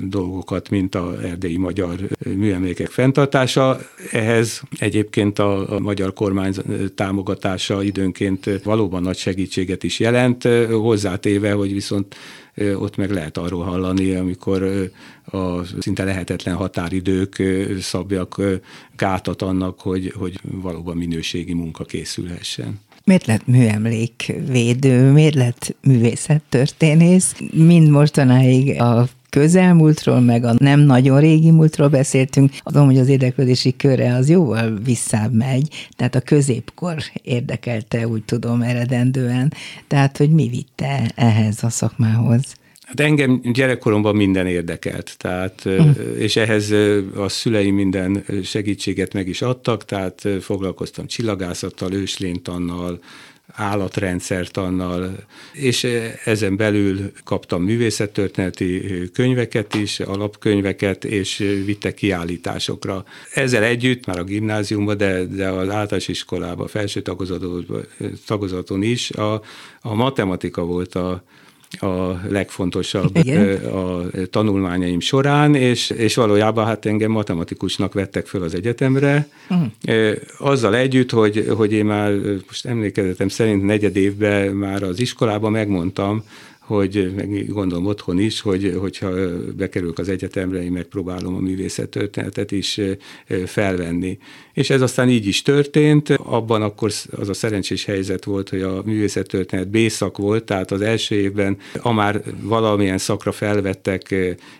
[0.00, 1.96] dolgokat, mint a erdélyi magyar
[2.36, 3.78] műemlékek fenntartása.
[4.10, 6.54] Ehhez egyébként a, a magyar kormány
[6.94, 12.16] támogatása időnként valóban nagy segítséget is jelent, hozzátéve, hogy viszont
[12.56, 14.90] ott meg lehet arról hallani, amikor
[15.24, 17.42] a szinte lehetetlen határidők
[17.80, 18.40] szabjak
[18.96, 22.80] gátat annak, hogy, hogy valóban minőségi munka készülhessen.
[23.04, 27.34] Miért lett műemlékvédő, miért lett művészettörténész?
[27.52, 32.52] Mind mostanáig a közelmúltról, meg a nem nagyon régi múltról beszéltünk.
[32.64, 38.62] Tudom, hogy az érdeklődési köre az jóval visszább megy, tehát a középkor érdekelte, úgy tudom,
[38.62, 39.52] eredendően.
[39.86, 42.42] Tehát, hogy mi vitte ehhez a szakmához?
[42.80, 45.90] Hát engem gyerekkoromban minden érdekelt, tehát, mm.
[46.18, 46.70] és ehhez
[47.16, 53.00] a szüleim minden segítséget meg is adtak, tehát foglalkoztam csillagászattal, őslénytannal,
[53.54, 55.16] állatrendszertannal,
[55.52, 55.86] és
[56.24, 63.04] ezen belül kaptam művészettörténeti könyveket is, alapkönyveket, és vittek kiállításokra.
[63.34, 67.02] Ezzel együtt, már a gimnáziumban, de, de az általános iskolában, felső
[68.26, 69.42] tagozaton is, a,
[69.80, 71.22] a matematika volt a,
[71.70, 73.64] a legfontosabb Igen.
[73.64, 80.16] a tanulmányaim során, és, és valójában hát engem matematikusnak vettek föl az egyetemre, uh-huh.
[80.38, 82.12] azzal együtt, hogy, hogy én már
[82.46, 86.24] most emlékezetem szerint negyed évben már az iskolában megmondtam,
[86.66, 89.10] hogy meg gondolom otthon is, hogy, hogyha
[89.56, 92.80] bekerülök az egyetemre, én megpróbálom a művészettörténetet is
[93.46, 94.18] felvenni.
[94.52, 96.10] És ez aztán így is történt.
[96.10, 101.14] Abban akkor az a szerencsés helyzet volt, hogy a művészettörténet B-szak volt, tehát az első
[101.14, 104.14] évben, ha már valamilyen szakra felvettek,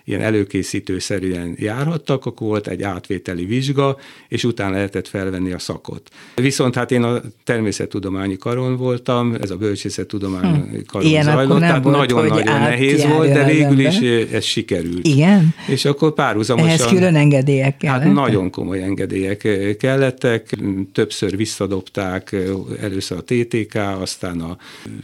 [0.04, 3.96] ilyen előkészítőszerűen járhattak, akkor volt egy átvételi vizsga,
[4.28, 6.10] és utána lehetett felvenni a szakot.
[6.34, 10.76] Viszont hát én a természettudományi karon voltam, ez a bölcsészettudományi hm.
[10.86, 13.98] karon Ilyen zajlott, tehát nagyon-nagyon nehéz volt, de végül is
[14.33, 15.07] ez sikerült.
[15.07, 15.54] Igen?
[15.66, 16.68] És akkor párhuzamosan...
[16.68, 18.02] Ehhez külön engedélyek kellett?
[18.02, 20.57] Hát nagyon komoly engedélyek kellettek,
[20.92, 22.37] többször visszadobták,
[22.80, 24.57] először a TTK, aztán a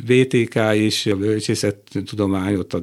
[0.07, 2.83] VTK is, a bölcsészettudomány, ott a,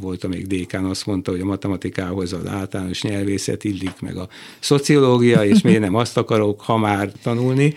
[0.00, 5.44] volt még dékán, azt mondta, hogy a matematikához az általános nyelvészet illik, meg a szociológia,
[5.44, 7.74] és miért nem azt akarok, ha már tanulni.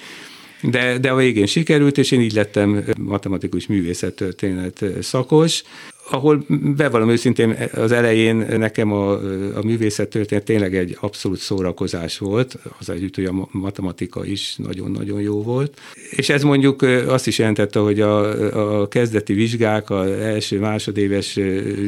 [0.62, 5.64] De, de a végén sikerült, és én így lettem matematikus művészettörténet szakos.
[6.10, 9.12] Ahol bevallom őszintén az elején nekem a,
[9.58, 15.22] a művészet történet tényleg egy abszolút szórakozás volt, az együtt, hogy a matematika is nagyon-nagyon
[15.22, 15.80] jó volt.
[16.10, 21.34] És ez mondjuk azt is jelentette, hogy a, a kezdeti vizsgák, az első másodéves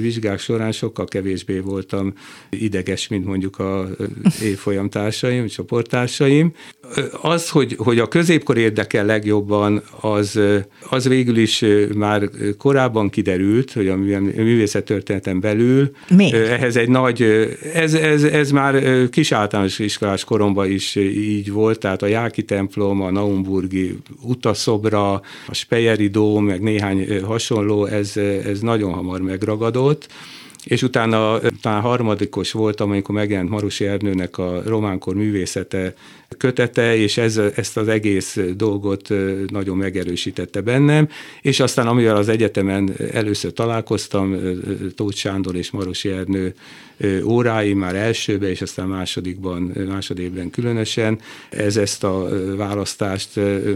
[0.01, 2.13] vizsgák során sokkal kevésbé voltam
[2.49, 3.89] ideges, mint mondjuk a
[4.41, 6.53] évfolyam társaim, csoporttársaim.
[7.21, 10.39] Az, hogy, hogy a középkor érdekel legjobban, az,
[10.89, 15.91] az végül is már korábban kiderült, hogy a művészettörténeten belül.
[16.09, 16.33] Mi?
[16.33, 17.21] Ehhez egy nagy,
[17.73, 23.01] ez, ez, ez már kis általános iskolás koromban is így volt, tehát a Jáki templom,
[23.01, 25.13] a Naumburgi utaszobra,
[25.47, 30.07] a Speyeri dóm, meg néhány hasonló, ez, ez nagyon hamar megragadott
[30.63, 35.93] és utána talán harmadikos voltam, amikor megjelent Marosi Ernőnek a románkor művészete
[36.37, 39.09] kötete, és ez, ezt az egész dolgot
[39.47, 41.07] nagyon megerősítette bennem,
[41.41, 44.35] és aztán amivel az egyetemen először találkoztam,
[44.95, 46.53] Tóth Sándor és Marosi Ernő
[47.23, 51.19] órái már elsőbe, és aztán másodikban, másodévben különösen,
[51.49, 52.27] ez ezt a
[52.57, 53.29] választást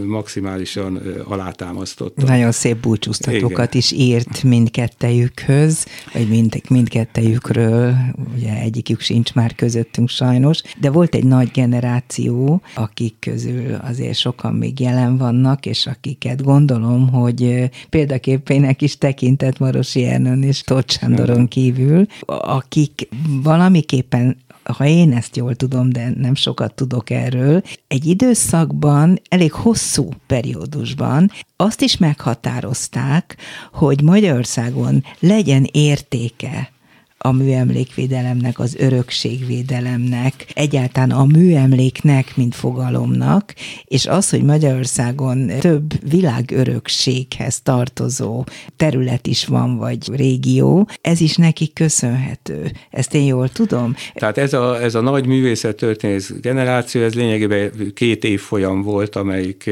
[0.04, 2.26] maximálisan alátámasztotta.
[2.26, 7.94] Nagyon szép búcsúztatókat is írt mindkettejükhöz, vagy mind, mindkettejükről,
[8.36, 12.43] ugye egyikük sincs már közöttünk sajnos, de volt egy nagy generáció,
[12.74, 20.04] akik közül azért sokan még jelen vannak, és akiket gondolom, hogy példaképének is tekintett Marosi
[20.04, 23.08] Ernön és Tóth Sándoron kívül, akik
[23.42, 30.08] valamiképpen ha én ezt jól tudom, de nem sokat tudok erről, egy időszakban, elég hosszú
[30.26, 33.36] periódusban azt is meghatározták,
[33.72, 36.72] hogy Magyarországon legyen értéke
[37.26, 43.54] a műemlékvédelemnek, az örökségvédelemnek, egyáltalán a műemléknek, mint fogalomnak,
[43.84, 48.44] és az, hogy Magyarországon több világörökséghez tartozó
[48.76, 52.72] terület is van, vagy régió, ez is neki köszönhető.
[52.90, 53.94] Ezt én jól tudom?
[54.14, 59.70] Tehát ez a, ez a nagy művészet történész generáció, ez lényegében két évfolyam volt, amelyik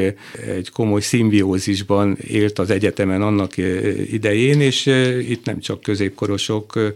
[0.57, 3.55] egy komoly szimbiózisban élt az egyetemen annak
[4.11, 4.87] idején, és
[5.29, 6.95] itt nem csak középkorosok,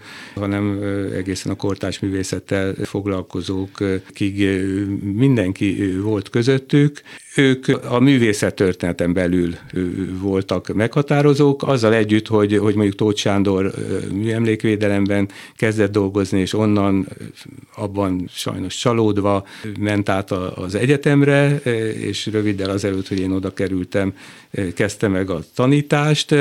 [0.50, 0.80] hanem
[1.14, 3.70] egészen a kortás művészettel foglalkozók,
[4.08, 4.60] kig
[5.14, 7.02] mindenki volt közöttük.
[7.36, 9.54] Ők a művészet történeten belül
[10.20, 13.72] voltak meghatározók, azzal együtt, hogy, hogy mondjuk Tóth Sándor
[14.12, 17.06] műemlékvédelemben kezdett dolgozni, és onnan
[17.74, 19.46] abban sajnos csalódva
[19.80, 21.56] ment át az egyetemre,
[22.00, 24.14] és röviddel azelőtt, hogy én oda kerültem,
[24.74, 26.34] kezdte meg a tanítást,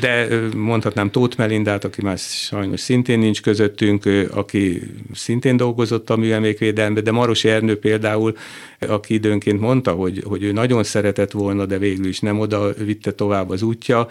[0.00, 0.26] de
[0.56, 4.82] mondhatnám Tóth Melindát, aki már sajnos szintén nincs közöttünk, aki
[5.14, 8.36] szintén dolgozott a műemlékvédelemben, de Maros Ernő például,
[8.88, 13.12] aki időnként mondta, hogy, hogy ő nagyon szeretett volna, de végül is nem oda vitte
[13.12, 14.08] tovább az útja.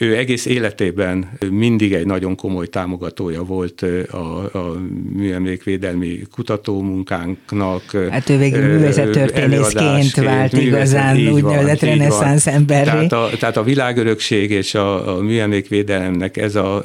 [0.00, 4.16] Ő egész életében mindig egy nagyon komoly támogatója volt a,
[4.58, 4.80] a
[5.12, 7.82] műemlékvédelmi kutatómunkánknak.
[8.10, 12.84] Hát ő végül művészettörténészként vált igazán úgynevezett reneszánsz emberré.
[12.84, 16.82] Tehát a, tehát a világörökség és a, a műemlékvédelemnek ez a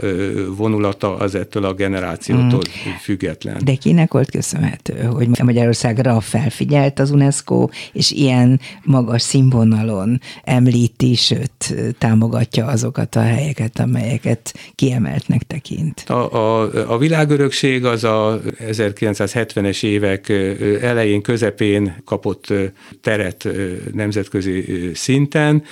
[0.57, 2.91] vonulata az ettől a generációtól mm.
[3.01, 3.61] független.
[3.63, 11.75] De kinek volt köszönhető, hogy Magyarországra felfigyelt az UNESCO, és ilyen magas színvonalon említi, sőt
[11.97, 16.03] támogatja azokat a helyeket, amelyeket kiemeltnek tekint.
[16.07, 20.29] A, a, a világörökség az a 1970-es évek
[20.81, 22.53] elején, közepén kapott
[23.01, 23.47] teret
[23.93, 25.63] nemzetközi szinten,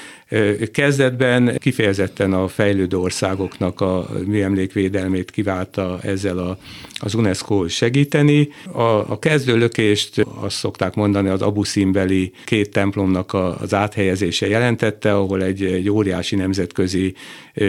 [0.71, 6.57] Kezdetben kifejezetten a fejlődő országoknak a műemlékvédelmét kiválta ezzel a,
[6.93, 8.49] az UNESCO segíteni.
[8.71, 15.15] A, a kezdőlökést azt szokták mondani az Abu Simbeli két templomnak a, az áthelyezése jelentette,
[15.15, 17.13] ahol egy, egy óriási nemzetközi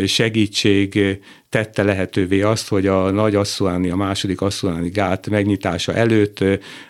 [0.06, 1.18] segítség
[1.56, 6.44] tette lehetővé azt, hogy a nagy asszuáni, a második asszuáni gát megnyitása előtt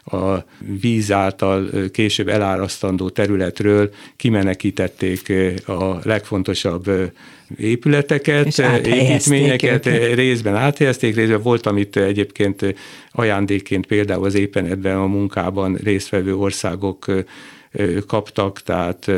[0.05, 0.45] a
[0.81, 5.33] víz által később elárasztandó területről kimenekítették
[5.67, 6.91] a legfontosabb
[7.57, 10.15] épületeket, építményeket őket.
[10.15, 12.75] részben áthelyezték, részben volt, amit egyébként
[13.11, 17.07] ajándékként például az éppen ebben a munkában résztvevő országok
[18.07, 19.11] kaptak, tehát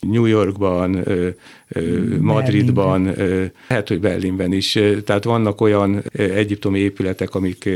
[0.00, 1.04] New Yorkban,
[2.20, 3.14] Madridban,
[3.68, 4.78] lehet, hogy Berlinben is.
[5.04, 7.68] Tehát vannak olyan egyiptomi épületek, amik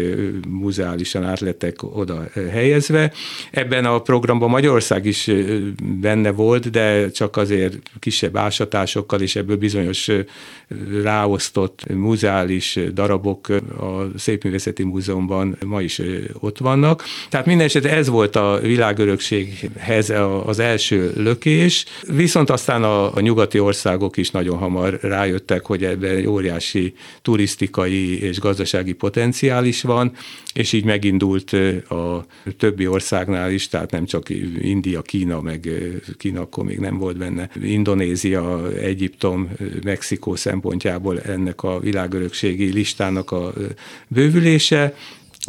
[0.48, 3.12] muzeálisan átlettek oda helyezve.
[3.50, 5.30] Ebben a programban Magyarország is
[6.00, 10.10] benne volt, de csak azért kisebb ásatásokkal, és ebből bizonyos
[11.02, 16.00] ráosztott muzeális darabok a Szépművészeti Múzeumban ma is
[16.40, 17.02] ott vannak.
[17.28, 20.12] Tehát minden esetre ez volt a világörökséghez
[20.44, 25.84] az első lökés, viszont aztán a, a nyugati ország országok is nagyon hamar rájöttek, hogy
[25.84, 30.12] ebben óriási turisztikai és gazdasági potenciál is van,
[30.54, 31.52] és így megindult
[31.88, 32.26] a
[32.58, 34.28] többi országnál is, tehát nem csak
[34.60, 35.68] India, Kína, meg
[36.18, 39.50] Kína akkor még nem volt benne, Indonézia, Egyiptom,
[39.84, 43.52] Mexikó szempontjából ennek a világörökségi listának a
[44.08, 44.94] bővülése,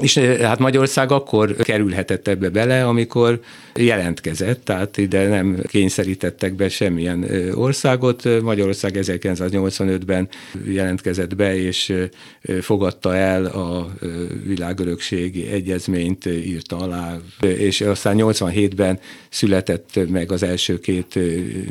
[0.01, 3.39] és hát Magyarország akkor kerülhetett ebbe bele, amikor
[3.75, 8.41] jelentkezett, tehát ide nem kényszerítettek be semmilyen országot.
[8.41, 10.29] Magyarország 1985-ben
[10.65, 11.93] jelentkezett be, és
[12.61, 13.93] fogadta el a
[14.45, 18.99] világörökségi egyezményt, írta alá, és aztán 87-ben
[19.29, 21.19] született meg az első két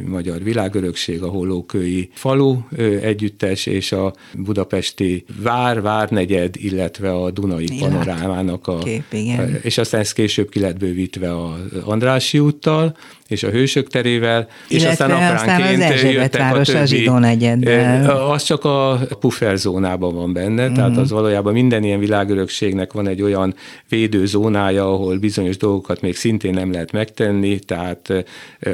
[0.07, 2.57] magyar világörökség, a Hollókői falu
[3.03, 8.79] együttes, és a budapesti vár, várnegyed, illetve a Dunai panorámának a...
[8.79, 9.59] Kép, igen.
[9.63, 11.59] És aztán ez később ki lett bővítve a
[11.93, 12.95] Andrási úttal,
[13.29, 17.07] és a Hősök terével, és aztán apránként aztán jöttek a többi.
[17.07, 20.77] A az csak a puffer zónában van benne, uh-huh.
[20.77, 23.55] tehát az valójában minden ilyen világörökségnek van egy olyan
[23.89, 28.13] védőzónája, ahol bizonyos dolgokat még szintén nem lehet megtenni, tehát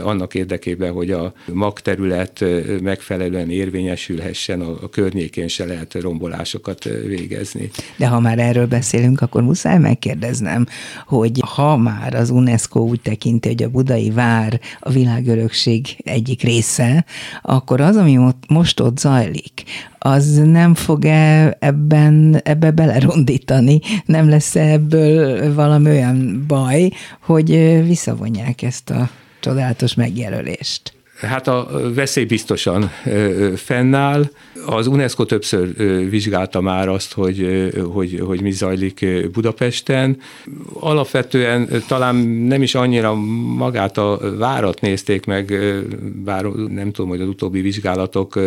[0.02, 2.44] annak érdekében, hogy a magterület
[2.82, 7.70] megfelelően érvényesülhessen, a környékén se lehet rombolásokat végezni.
[7.96, 10.66] De ha már erről beszélünk, akkor muszáj megkérdeznem,
[11.06, 16.42] hogy ha már az UNESCO úgy tekinti, hogy a budai vár már a világörökség egyik
[16.42, 17.04] része,
[17.42, 18.18] akkor az, ami
[18.48, 19.62] most ott zajlik,
[19.98, 26.90] az nem fog-e ebben, ebbe belerondítani, nem lesz ebből valami olyan baj,
[27.20, 27.48] hogy
[27.86, 30.93] visszavonják ezt a csodálatos megjelölést?
[31.26, 32.90] Hát a veszély biztosan
[33.56, 34.30] fennáll.
[34.66, 35.76] Az UNESCO többször
[36.08, 40.16] vizsgálta már azt, hogy, hogy, hogy mi zajlik Budapesten.
[40.72, 43.14] Alapvetően talán nem is annyira
[43.56, 45.54] magát a várat nézték meg,
[46.24, 48.40] bár nem tudom, hogy az utóbbi vizsgálatok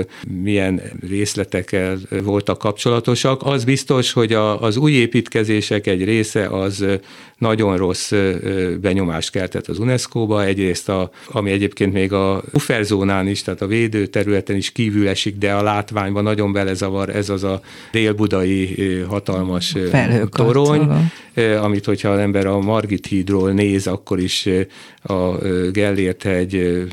[0.44, 3.42] milyen részletekkel voltak kapcsolatosak.
[3.44, 6.86] Az biztos, hogy a, az új építkezések egy része az
[7.38, 8.14] nagyon rossz
[8.82, 10.44] benyomást keltett az UNESCO-ba.
[10.44, 15.54] Egyrészt, a, ami egyébként még a bufferzónán is, tehát a védőterületen is kívül esik, de
[15.54, 17.62] a látványban nagyon belezavar ez az a
[17.92, 18.76] délbudai
[19.08, 19.76] hatalmas
[20.32, 21.12] torony,
[21.62, 24.50] amit hogyha az ember a Margit hídról néz, akkor is
[25.04, 25.38] a
[25.72, 26.84] Gellért hegy,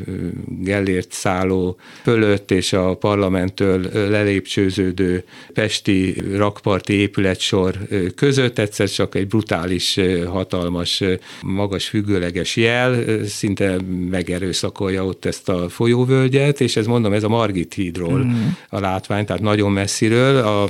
[0.46, 7.78] Gellért szálló fölött és a parlamenttől lelépcsőződő pesti rakparti épületsor
[8.14, 11.02] között egyszer csak egy brutális, hatalmas,
[11.42, 13.76] magas függőleges jel szinte
[14.10, 18.46] megerőszakolja ott ezt a folyóvölgyet, és ez mondom, ez a Margit hídról mm.
[18.68, 20.68] a látvány, tehát nagyon messziről, a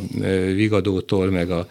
[0.55, 1.67] Vigadótól, meg a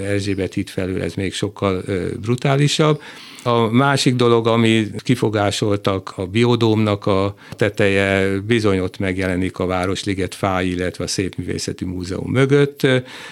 [0.00, 1.82] Erzsébet híd felül ez még sokkal
[2.20, 3.00] brutálisabb.
[3.44, 10.66] A másik dolog, ami kifogásoltak, a biodómnak a teteje bizony ott megjelenik a Városliget fáj,
[10.66, 12.86] illetve a Szépművészeti Múzeum mögött.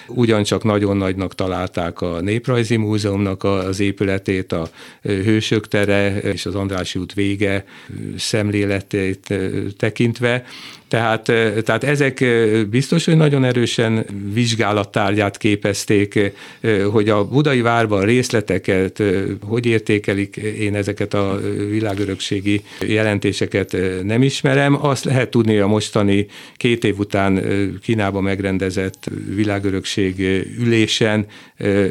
[0.07, 4.69] Ugyancsak nagyon nagynak találták a Néprajzi Múzeumnak az épületét, a
[5.01, 7.65] Hősök tere és az Andrási út vége
[8.17, 9.33] szemléletét
[9.77, 10.43] tekintve.
[10.87, 11.23] Tehát,
[11.63, 12.25] tehát ezek
[12.69, 16.33] biztos, hogy nagyon erősen vizsgálattárgyát képezték,
[16.91, 19.03] hogy a budai várban részleteket
[19.47, 19.65] hogy
[20.07, 21.39] értékelik, én ezeket a
[21.69, 24.85] világörökségi jelentéseket nem ismerem.
[24.85, 27.43] Azt lehet tudni a mostani két év után
[27.81, 30.19] Kínában megrendezett világörökség
[30.59, 31.25] ülésen,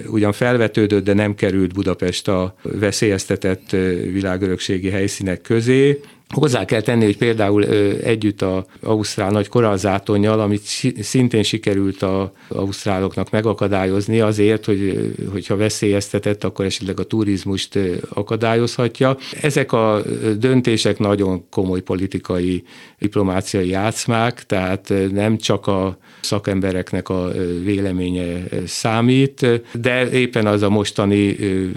[0.07, 3.71] ugyan felvetődött, de nem került Budapest a veszélyeztetett
[4.13, 6.01] világörökségi helyszínek közé,
[6.35, 7.65] Hozzá kell tenni, hogy például
[8.03, 10.63] együtt a Ausztrál nagy korallzátonnyal, amit
[11.01, 17.79] szintén sikerült a ausztráloknak megakadályozni azért, hogy, hogyha veszélyeztetett, akkor esetleg a turizmust
[18.09, 19.17] akadályozhatja.
[19.41, 20.03] Ezek a
[20.39, 22.63] döntések nagyon komoly politikai,
[22.99, 27.31] diplomáciai játszmák, tehát nem csak a szakembereknek a
[27.65, 31.33] véleménye számít, de éppen az a mostani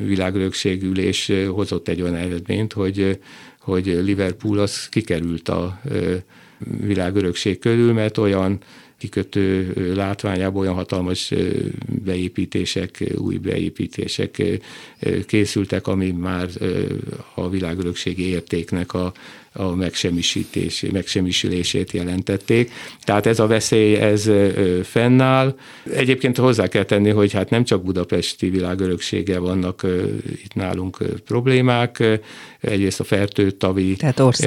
[0.06, 3.20] világörökségülés hozott egy olyan eredményt, hogy
[3.64, 5.82] hogy Liverpool az kikerült a
[6.86, 8.60] világörökség körül, mert olyan
[8.98, 11.34] kikötő látványában olyan hatalmas
[12.04, 14.44] beépítések, új beépítések
[15.26, 16.50] készültek, ami már
[17.36, 19.14] a világörökségi értéknek a
[19.54, 22.72] a megsemmisítés, megsemmisülését jelentették.
[23.04, 24.30] Tehát ez a veszély, ez
[24.84, 25.56] fennáll.
[25.94, 29.88] Egyébként hozzá kell tenni, hogy hát nem csak budapesti világöröksége vannak
[30.44, 32.04] itt nálunk problémák,
[32.60, 33.98] egyrészt a fertőtavi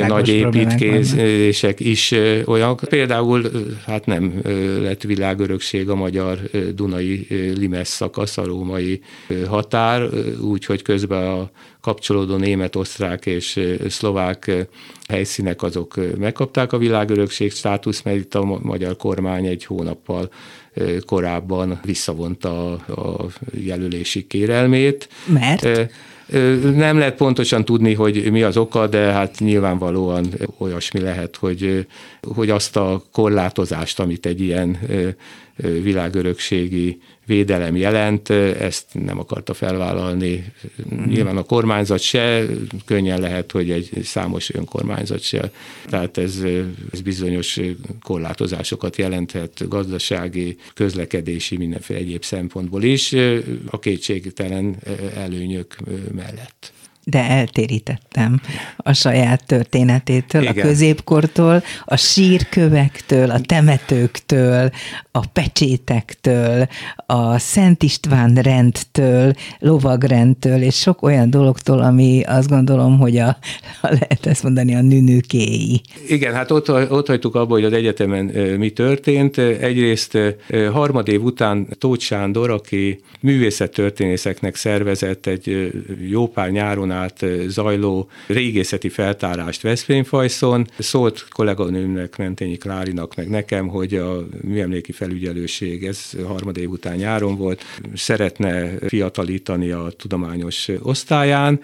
[0.06, 2.76] nagy építkezések is olyan.
[2.76, 3.50] Például
[3.86, 4.40] hát nem
[4.80, 6.38] lett világörökség a magyar
[6.74, 7.26] Dunai
[7.56, 9.00] Limes szakasz, a római
[9.46, 10.08] határ,
[10.40, 11.50] úgyhogy közben a
[11.86, 14.66] kapcsolódó német, osztrák és szlovák
[15.08, 20.30] helyszínek azok megkapták a világörökség státusz, mert itt a magyar kormány egy hónappal
[21.04, 25.08] korábban visszavonta a jelölési kérelmét.
[25.24, 25.90] Mert?
[26.74, 30.26] Nem lehet pontosan tudni, hogy mi az oka, de hát nyilvánvalóan
[30.58, 31.86] olyasmi lehet, hogy,
[32.34, 34.78] hogy azt a korlátozást, amit egy ilyen
[35.82, 40.52] világörökségi védelem jelent, ezt nem akarta felvállalni.
[41.06, 42.44] Nyilván a kormányzat se,
[42.84, 45.50] könnyen lehet, hogy egy számos önkormányzat se.
[45.88, 46.42] Tehát ez,
[46.92, 47.60] ez bizonyos
[48.02, 53.14] korlátozásokat jelenthet gazdasági, közlekedési, mindenféle egyéb szempontból is,
[53.70, 54.76] a kétségtelen
[55.16, 55.76] előnyök
[56.14, 56.74] mellett
[57.08, 58.40] de eltérítettem
[58.76, 60.58] a saját történetétől, Igen.
[60.58, 64.70] a középkortól, a sírkövektől, a temetőktől,
[65.16, 66.68] a pecsétektől,
[67.06, 73.36] a Szent István rendtől, lovagrendtől, és sok olyan dologtól, ami azt gondolom, hogy a,
[73.82, 75.80] lehet ezt mondani, a nünükéi.
[76.08, 78.24] Igen, hát ott, ott hagytuk abba, hogy az egyetemen
[78.58, 79.38] mi történt.
[79.38, 80.18] Egyrészt
[80.72, 85.72] harmadév után Tóth Sándor, aki művészettörténészeknek szervezett egy
[86.08, 90.66] jó pár nyáron át zajló régészeti feltárást Veszprémfajszon.
[90.78, 97.64] Szólt kolléganőmnek, Mentényi Klárinak, meg nekem, hogy a műemléki felügyelőség, ez harmadév után nyáron volt,
[97.94, 101.60] szeretne fiatalítani a tudományos osztályán,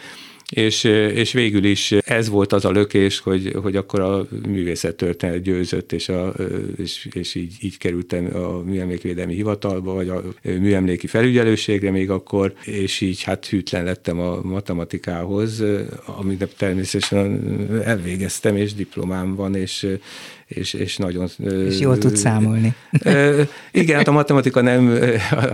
[0.51, 0.84] és,
[1.14, 6.09] és végül is ez volt az a lökés, hogy, hogy akkor a művészettörténet győzött, és,
[6.09, 6.34] a,
[6.76, 13.01] és, és így, így kerültem a műemlékvédelmi hivatalba, vagy a műemléki felügyelőségre még akkor, és
[13.01, 15.62] így hát hűtlen lettem a matematikához,
[16.05, 17.40] amit természetesen
[17.84, 19.86] elvégeztem, és diplomám van, és,
[20.55, 21.28] és, és nagyon...
[21.68, 22.74] És jól tud számolni.
[23.70, 24.98] Igen, hát a matematika nem,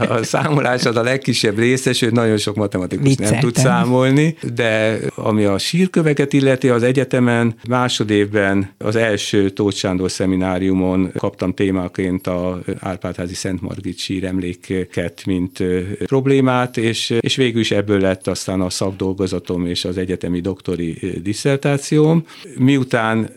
[0.09, 3.33] a számolás az a legkisebb része, sőt nagyon sok matematikus Vicceltem.
[3.33, 10.11] nem tud számolni, de ami a sírköveket illeti az egyetemen, másodévben az első Tóth Sándor
[10.11, 15.63] szemináriumon kaptam témaként a Árpádházi Szent Margit síremléket, mint
[16.07, 22.25] problémát, és, és végül is ebből lett aztán a szakdolgozatom és az egyetemi doktori diszertációm.
[22.59, 23.31] Miután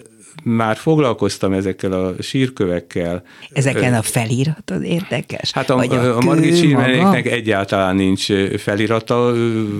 [0.43, 3.23] már foglalkoztam ezekkel a sírkövekkel.
[3.53, 5.51] Ezeken a feliratod érdekes?
[5.51, 8.27] Hát a, a, a Margit sírmenéknek egyáltalán nincs
[8.57, 9.33] felirata,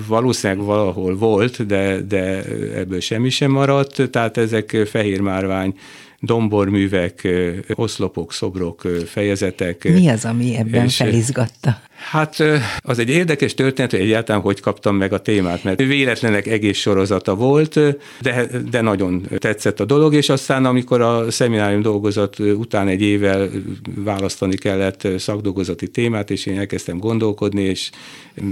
[0.07, 2.43] valószínűleg valahol volt, de, de
[2.75, 5.73] ebből semmi sem maradt, tehát ezek fehér márvány
[6.19, 7.27] domborművek,
[7.73, 9.83] oszlopok, szobrok, fejezetek.
[9.83, 11.81] Mi az, ami ebben és, felizgatta?
[12.09, 12.43] Hát
[12.79, 17.35] az egy érdekes történet, hogy egyáltalán hogy kaptam meg a témát, mert véletlenek egész sorozata
[17.35, 17.79] volt,
[18.21, 23.49] de, de nagyon tetszett a dolog, és aztán amikor a szeminárium dolgozat után egy évvel
[23.95, 27.89] választani kellett szakdolgozati témát, és én elkezdtem gondolkodni, és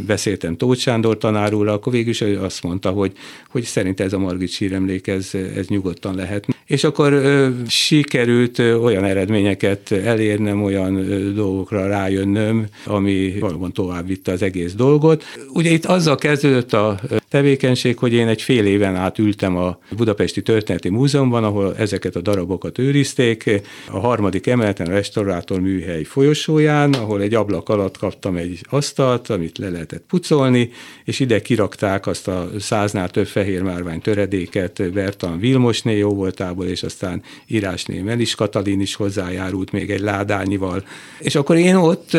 [0.05, 3.11] beszéltem Tóth Sándor tanárul, akkor végül is azt mondta, hogy,
[3.49, 6.47] hogy szerint ez a Margit síremlék, ez, ez nyugodtan lehet.
[6.65, 14.41] És akkor ö, sikerült olyan eredményeket elérnem, olyan dolgokra rájönnöm, ami valóban tovább vitte az
[14.41, 15.23] egész dolgot.
[15.53, 16.99] Ugye itt azzal kezdődött a
[17.30, 22.21] tevékenység, hogy én egy fél éven át ültem a Budapesti Történeti Múzeumban, ahol ezeket a
[22.21, 23.61] darabokat őrizték,
[23.91, 29.57] a harmadik emeleten a restaurátor műhely folyosóján, ahol egy ablak alatt kaptam egy asztalt, amit
[29.57, 30.69] le lehetett pucolni,
[31.05, 36.84] és ide kirakták azt a száznál több fehér márvány töredéket Bertan Vilmosné jó voltából, és
[36.84, 40.84] aztán írásné Melis Katalin is hozzájárult még egy ládányival.
[41.19, 42.17] És akkor én ott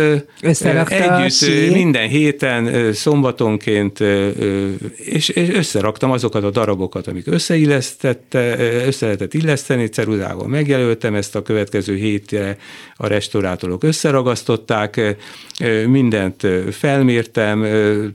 [0.88, 3.98] együtt minden héten, szombatonként,
[5.04, 11.42] és, és összeraktam azokat a darabokat, amik összeillesztette, össze lehetett illeszteni, ceruzával megjelöltem ezt a
[11.42, 12.58] következő hétre,
[12.96, 15.16] a restaurátorok összeragasztották,
[15.86, 17.66] mindent felmértem,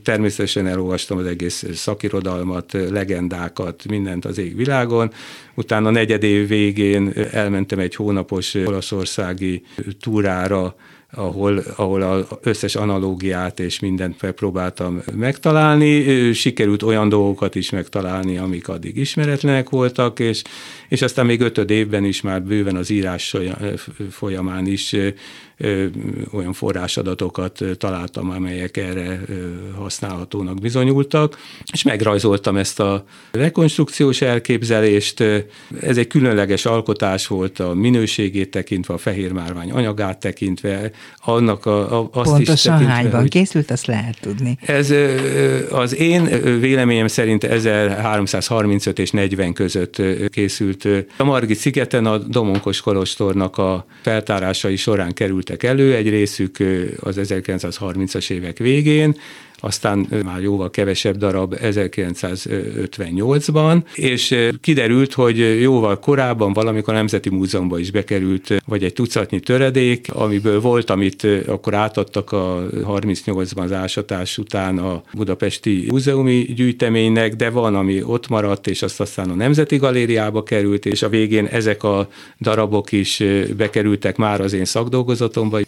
[0.02, 5.12] természetesen elolvastam az egész szakirodalmat, legendákat, mindent az égvilágon,
[5.54, 9.62] utána a negyed év végén elmentem egy hónapos olaszországi
[10.00, 10.74] túrára,
[11.16, 16.32] ahol, ahol az összes analógiát és mindent megpróbáltam megtalálni.
[16.32, 20.42] Sikerült olyan dolgokat is megtalálni, amik addig ismeretlenek voltak, és,
[20.88, 23.36] és aztán még ötöd évben is már bőven az írás
[24.10, 24.96] folyamán is
[26.32, 29.20] olyan forrásadatokat találtam, amelyek erre
[29.76, 31.38] használhatónak bizonyultak,
[31.72, 35.20] és megrajzoltam ezt a rekonstrukciós elképzelést.
[35.80, 40.90] Ez egy különleges alkotás volt a minőségét tekintve, a fehér márvány anyagát tekintve,
[41.24, 44.58] annak a, a, azt Pontosan is tekintve, hányban hogy készült, azt lehet tudni.
[44.60, 44.92] Ez
[45.70, 46.24] az én
[46.60, 50.88] véleményem szerint 1335 és 40 között készült.
[51.16, 55.12] A Margit szigeten a Domonkos Kolostornak a feltárásai során
[55.46, 56.56] kerültek elő, egy részük
[57.00, 59.16] az 1930-as évek végén,
[59.58, 67.80] aztán már jóval kevesebb darab 1958-ban, és kiderült, hogy jóval korábban valamikor a Nemzeti Múzeumban
[67.80, 74.38] is bekerült, vagy egy tucatnyi töredék, amiből volt, amit akkor átadtak a 38-ban az ásatás
[74.38, 79.76] után a Budapesti Múzeumi Gyűjteménynek, de van, ami ott maradt, és azt aztán a Nemzeti
[79.76, 82.08] Galériába került, és a végén ezek a
[82.40, 83.22] darabok is
[83.56, 85.60] bekerültek már az én szakdolgozatomba.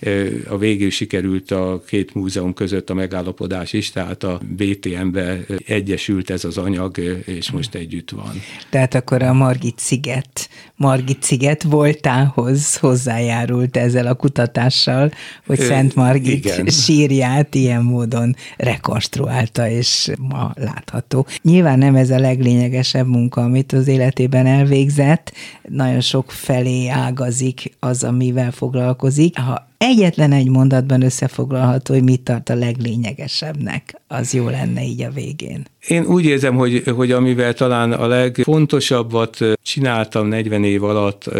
[0.48, 6.44] A végül sikerült a két múzeum között a megállapodás is, tehát a BTM-be egyesült ez
[6.44, 8.32] az anyag, és most együtt van.
[8.70, 15.10] Tehát akkor a Margit sziget, Margit sziget voltához hozzájárult ezzel a kutatással,
[15.46, 16.66] hogy Szent Margit Igen.
[16.66, 21.26] sírját ilyen módon rekonstruálta, és ma látható.
[21.42, 25.32] Nyilván nem ez a leglényegesebb munka, amit az életében elvégzett,
[25.68, 29.38] nagyon sok felé ágazik az, amivel foglalkozik.
[29.38, 35.10] Ha egyetlen egy mondatban összefoglalható, hogy mit tart a leglényegesebbnek, az jó lenne így a
[35.10, 35.66] végén.
[35.88, 41.30] Én úgy érzem, hogy, hogy amivel talán a legfontosabbat csináltam 40 év alatt,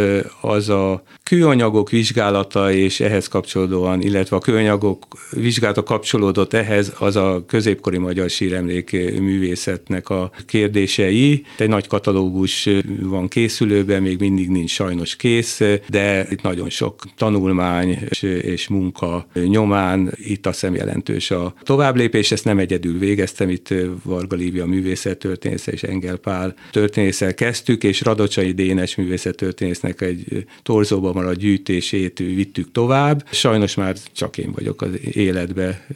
[0.40, 7.44] az a kőanyagok vizsgálata és ehhez kapcsolódóan, illetve a kőanyagok vizsgálata kapcsolódott ehhez, az a
[7.46, 8.90] középkori magyar síremlék
[9.20, 11.44] művészetnek a kérdései.
[11.58, 12.68] Egy nagy katalógus
[13.02, 18.08] van készülőben, még mindig nincs sajnos kész, de itt nagyon sok tanulmány
[18.42, 22.30] és munka nyomán itt a szem jelentős a továbblépés.
[22.32, 23.74] Ezt nem egyedül végeztem, itt
[24.04, 31.38] Varga Lívia művészettörténésze és Engel Pál történésszel kezdtük, és Radocsai Dénes művészettörténésznek egy torzóba maradt
[31.38, 33.26] gyűjtését vittük tovább.
[33.30, 35.86] Sajnos már csak én vagyok az életbe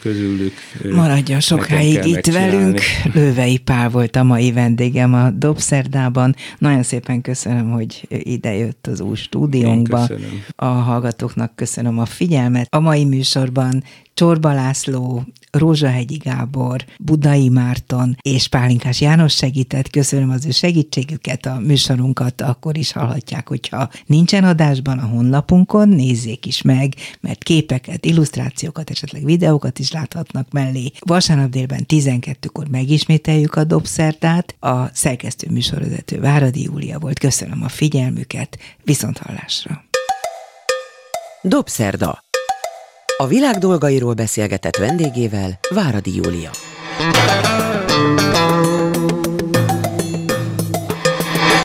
[0.00, 0.52] közülük.
[0.92, 2.80] Maradjon sokáig itt velünk.
[3.14, 6.34] Lővei Pál volt a mai vendégem a Dobszerdában.
[6.58, 10.08] Nagyon szépen köszönöm, hogy idejött az új stúdiónkba.
[10.56, 12.66] A hallgatóknak köszönöm a figyelmet.
[12.70, 13.82] A mai műsorban
[14.14, 15.24] Csorba László,
[15.58, 19.90] Rózsahegyi Gábor, Budai Márton és Pálinkás János segített.
[19.90, 26.46] Köszönöm az ő segítségüket, a műsorunkat akkor is hallhatják, hogyha nincsen adásban a honlapunkon, nézzék
[26.46, 30.92] is meg, mert képeket, illusztrációkat, esetleg videókat is láthatnak mellé.
[30.98, 34.56] Vasárnap délben 12-kor megismételjük a dobszertát.
[34.60, 37.18] A szerkesztő műsorvezető Váradi Júlia volt.
[37.18, 39.84] Köszönöm a figyelmüket, viszont hallásra.
[41.42, 42.27] Dobszerda
[43.20, 46.50] a világ dolgairól beszélgetett vendégével Váradi Júlia.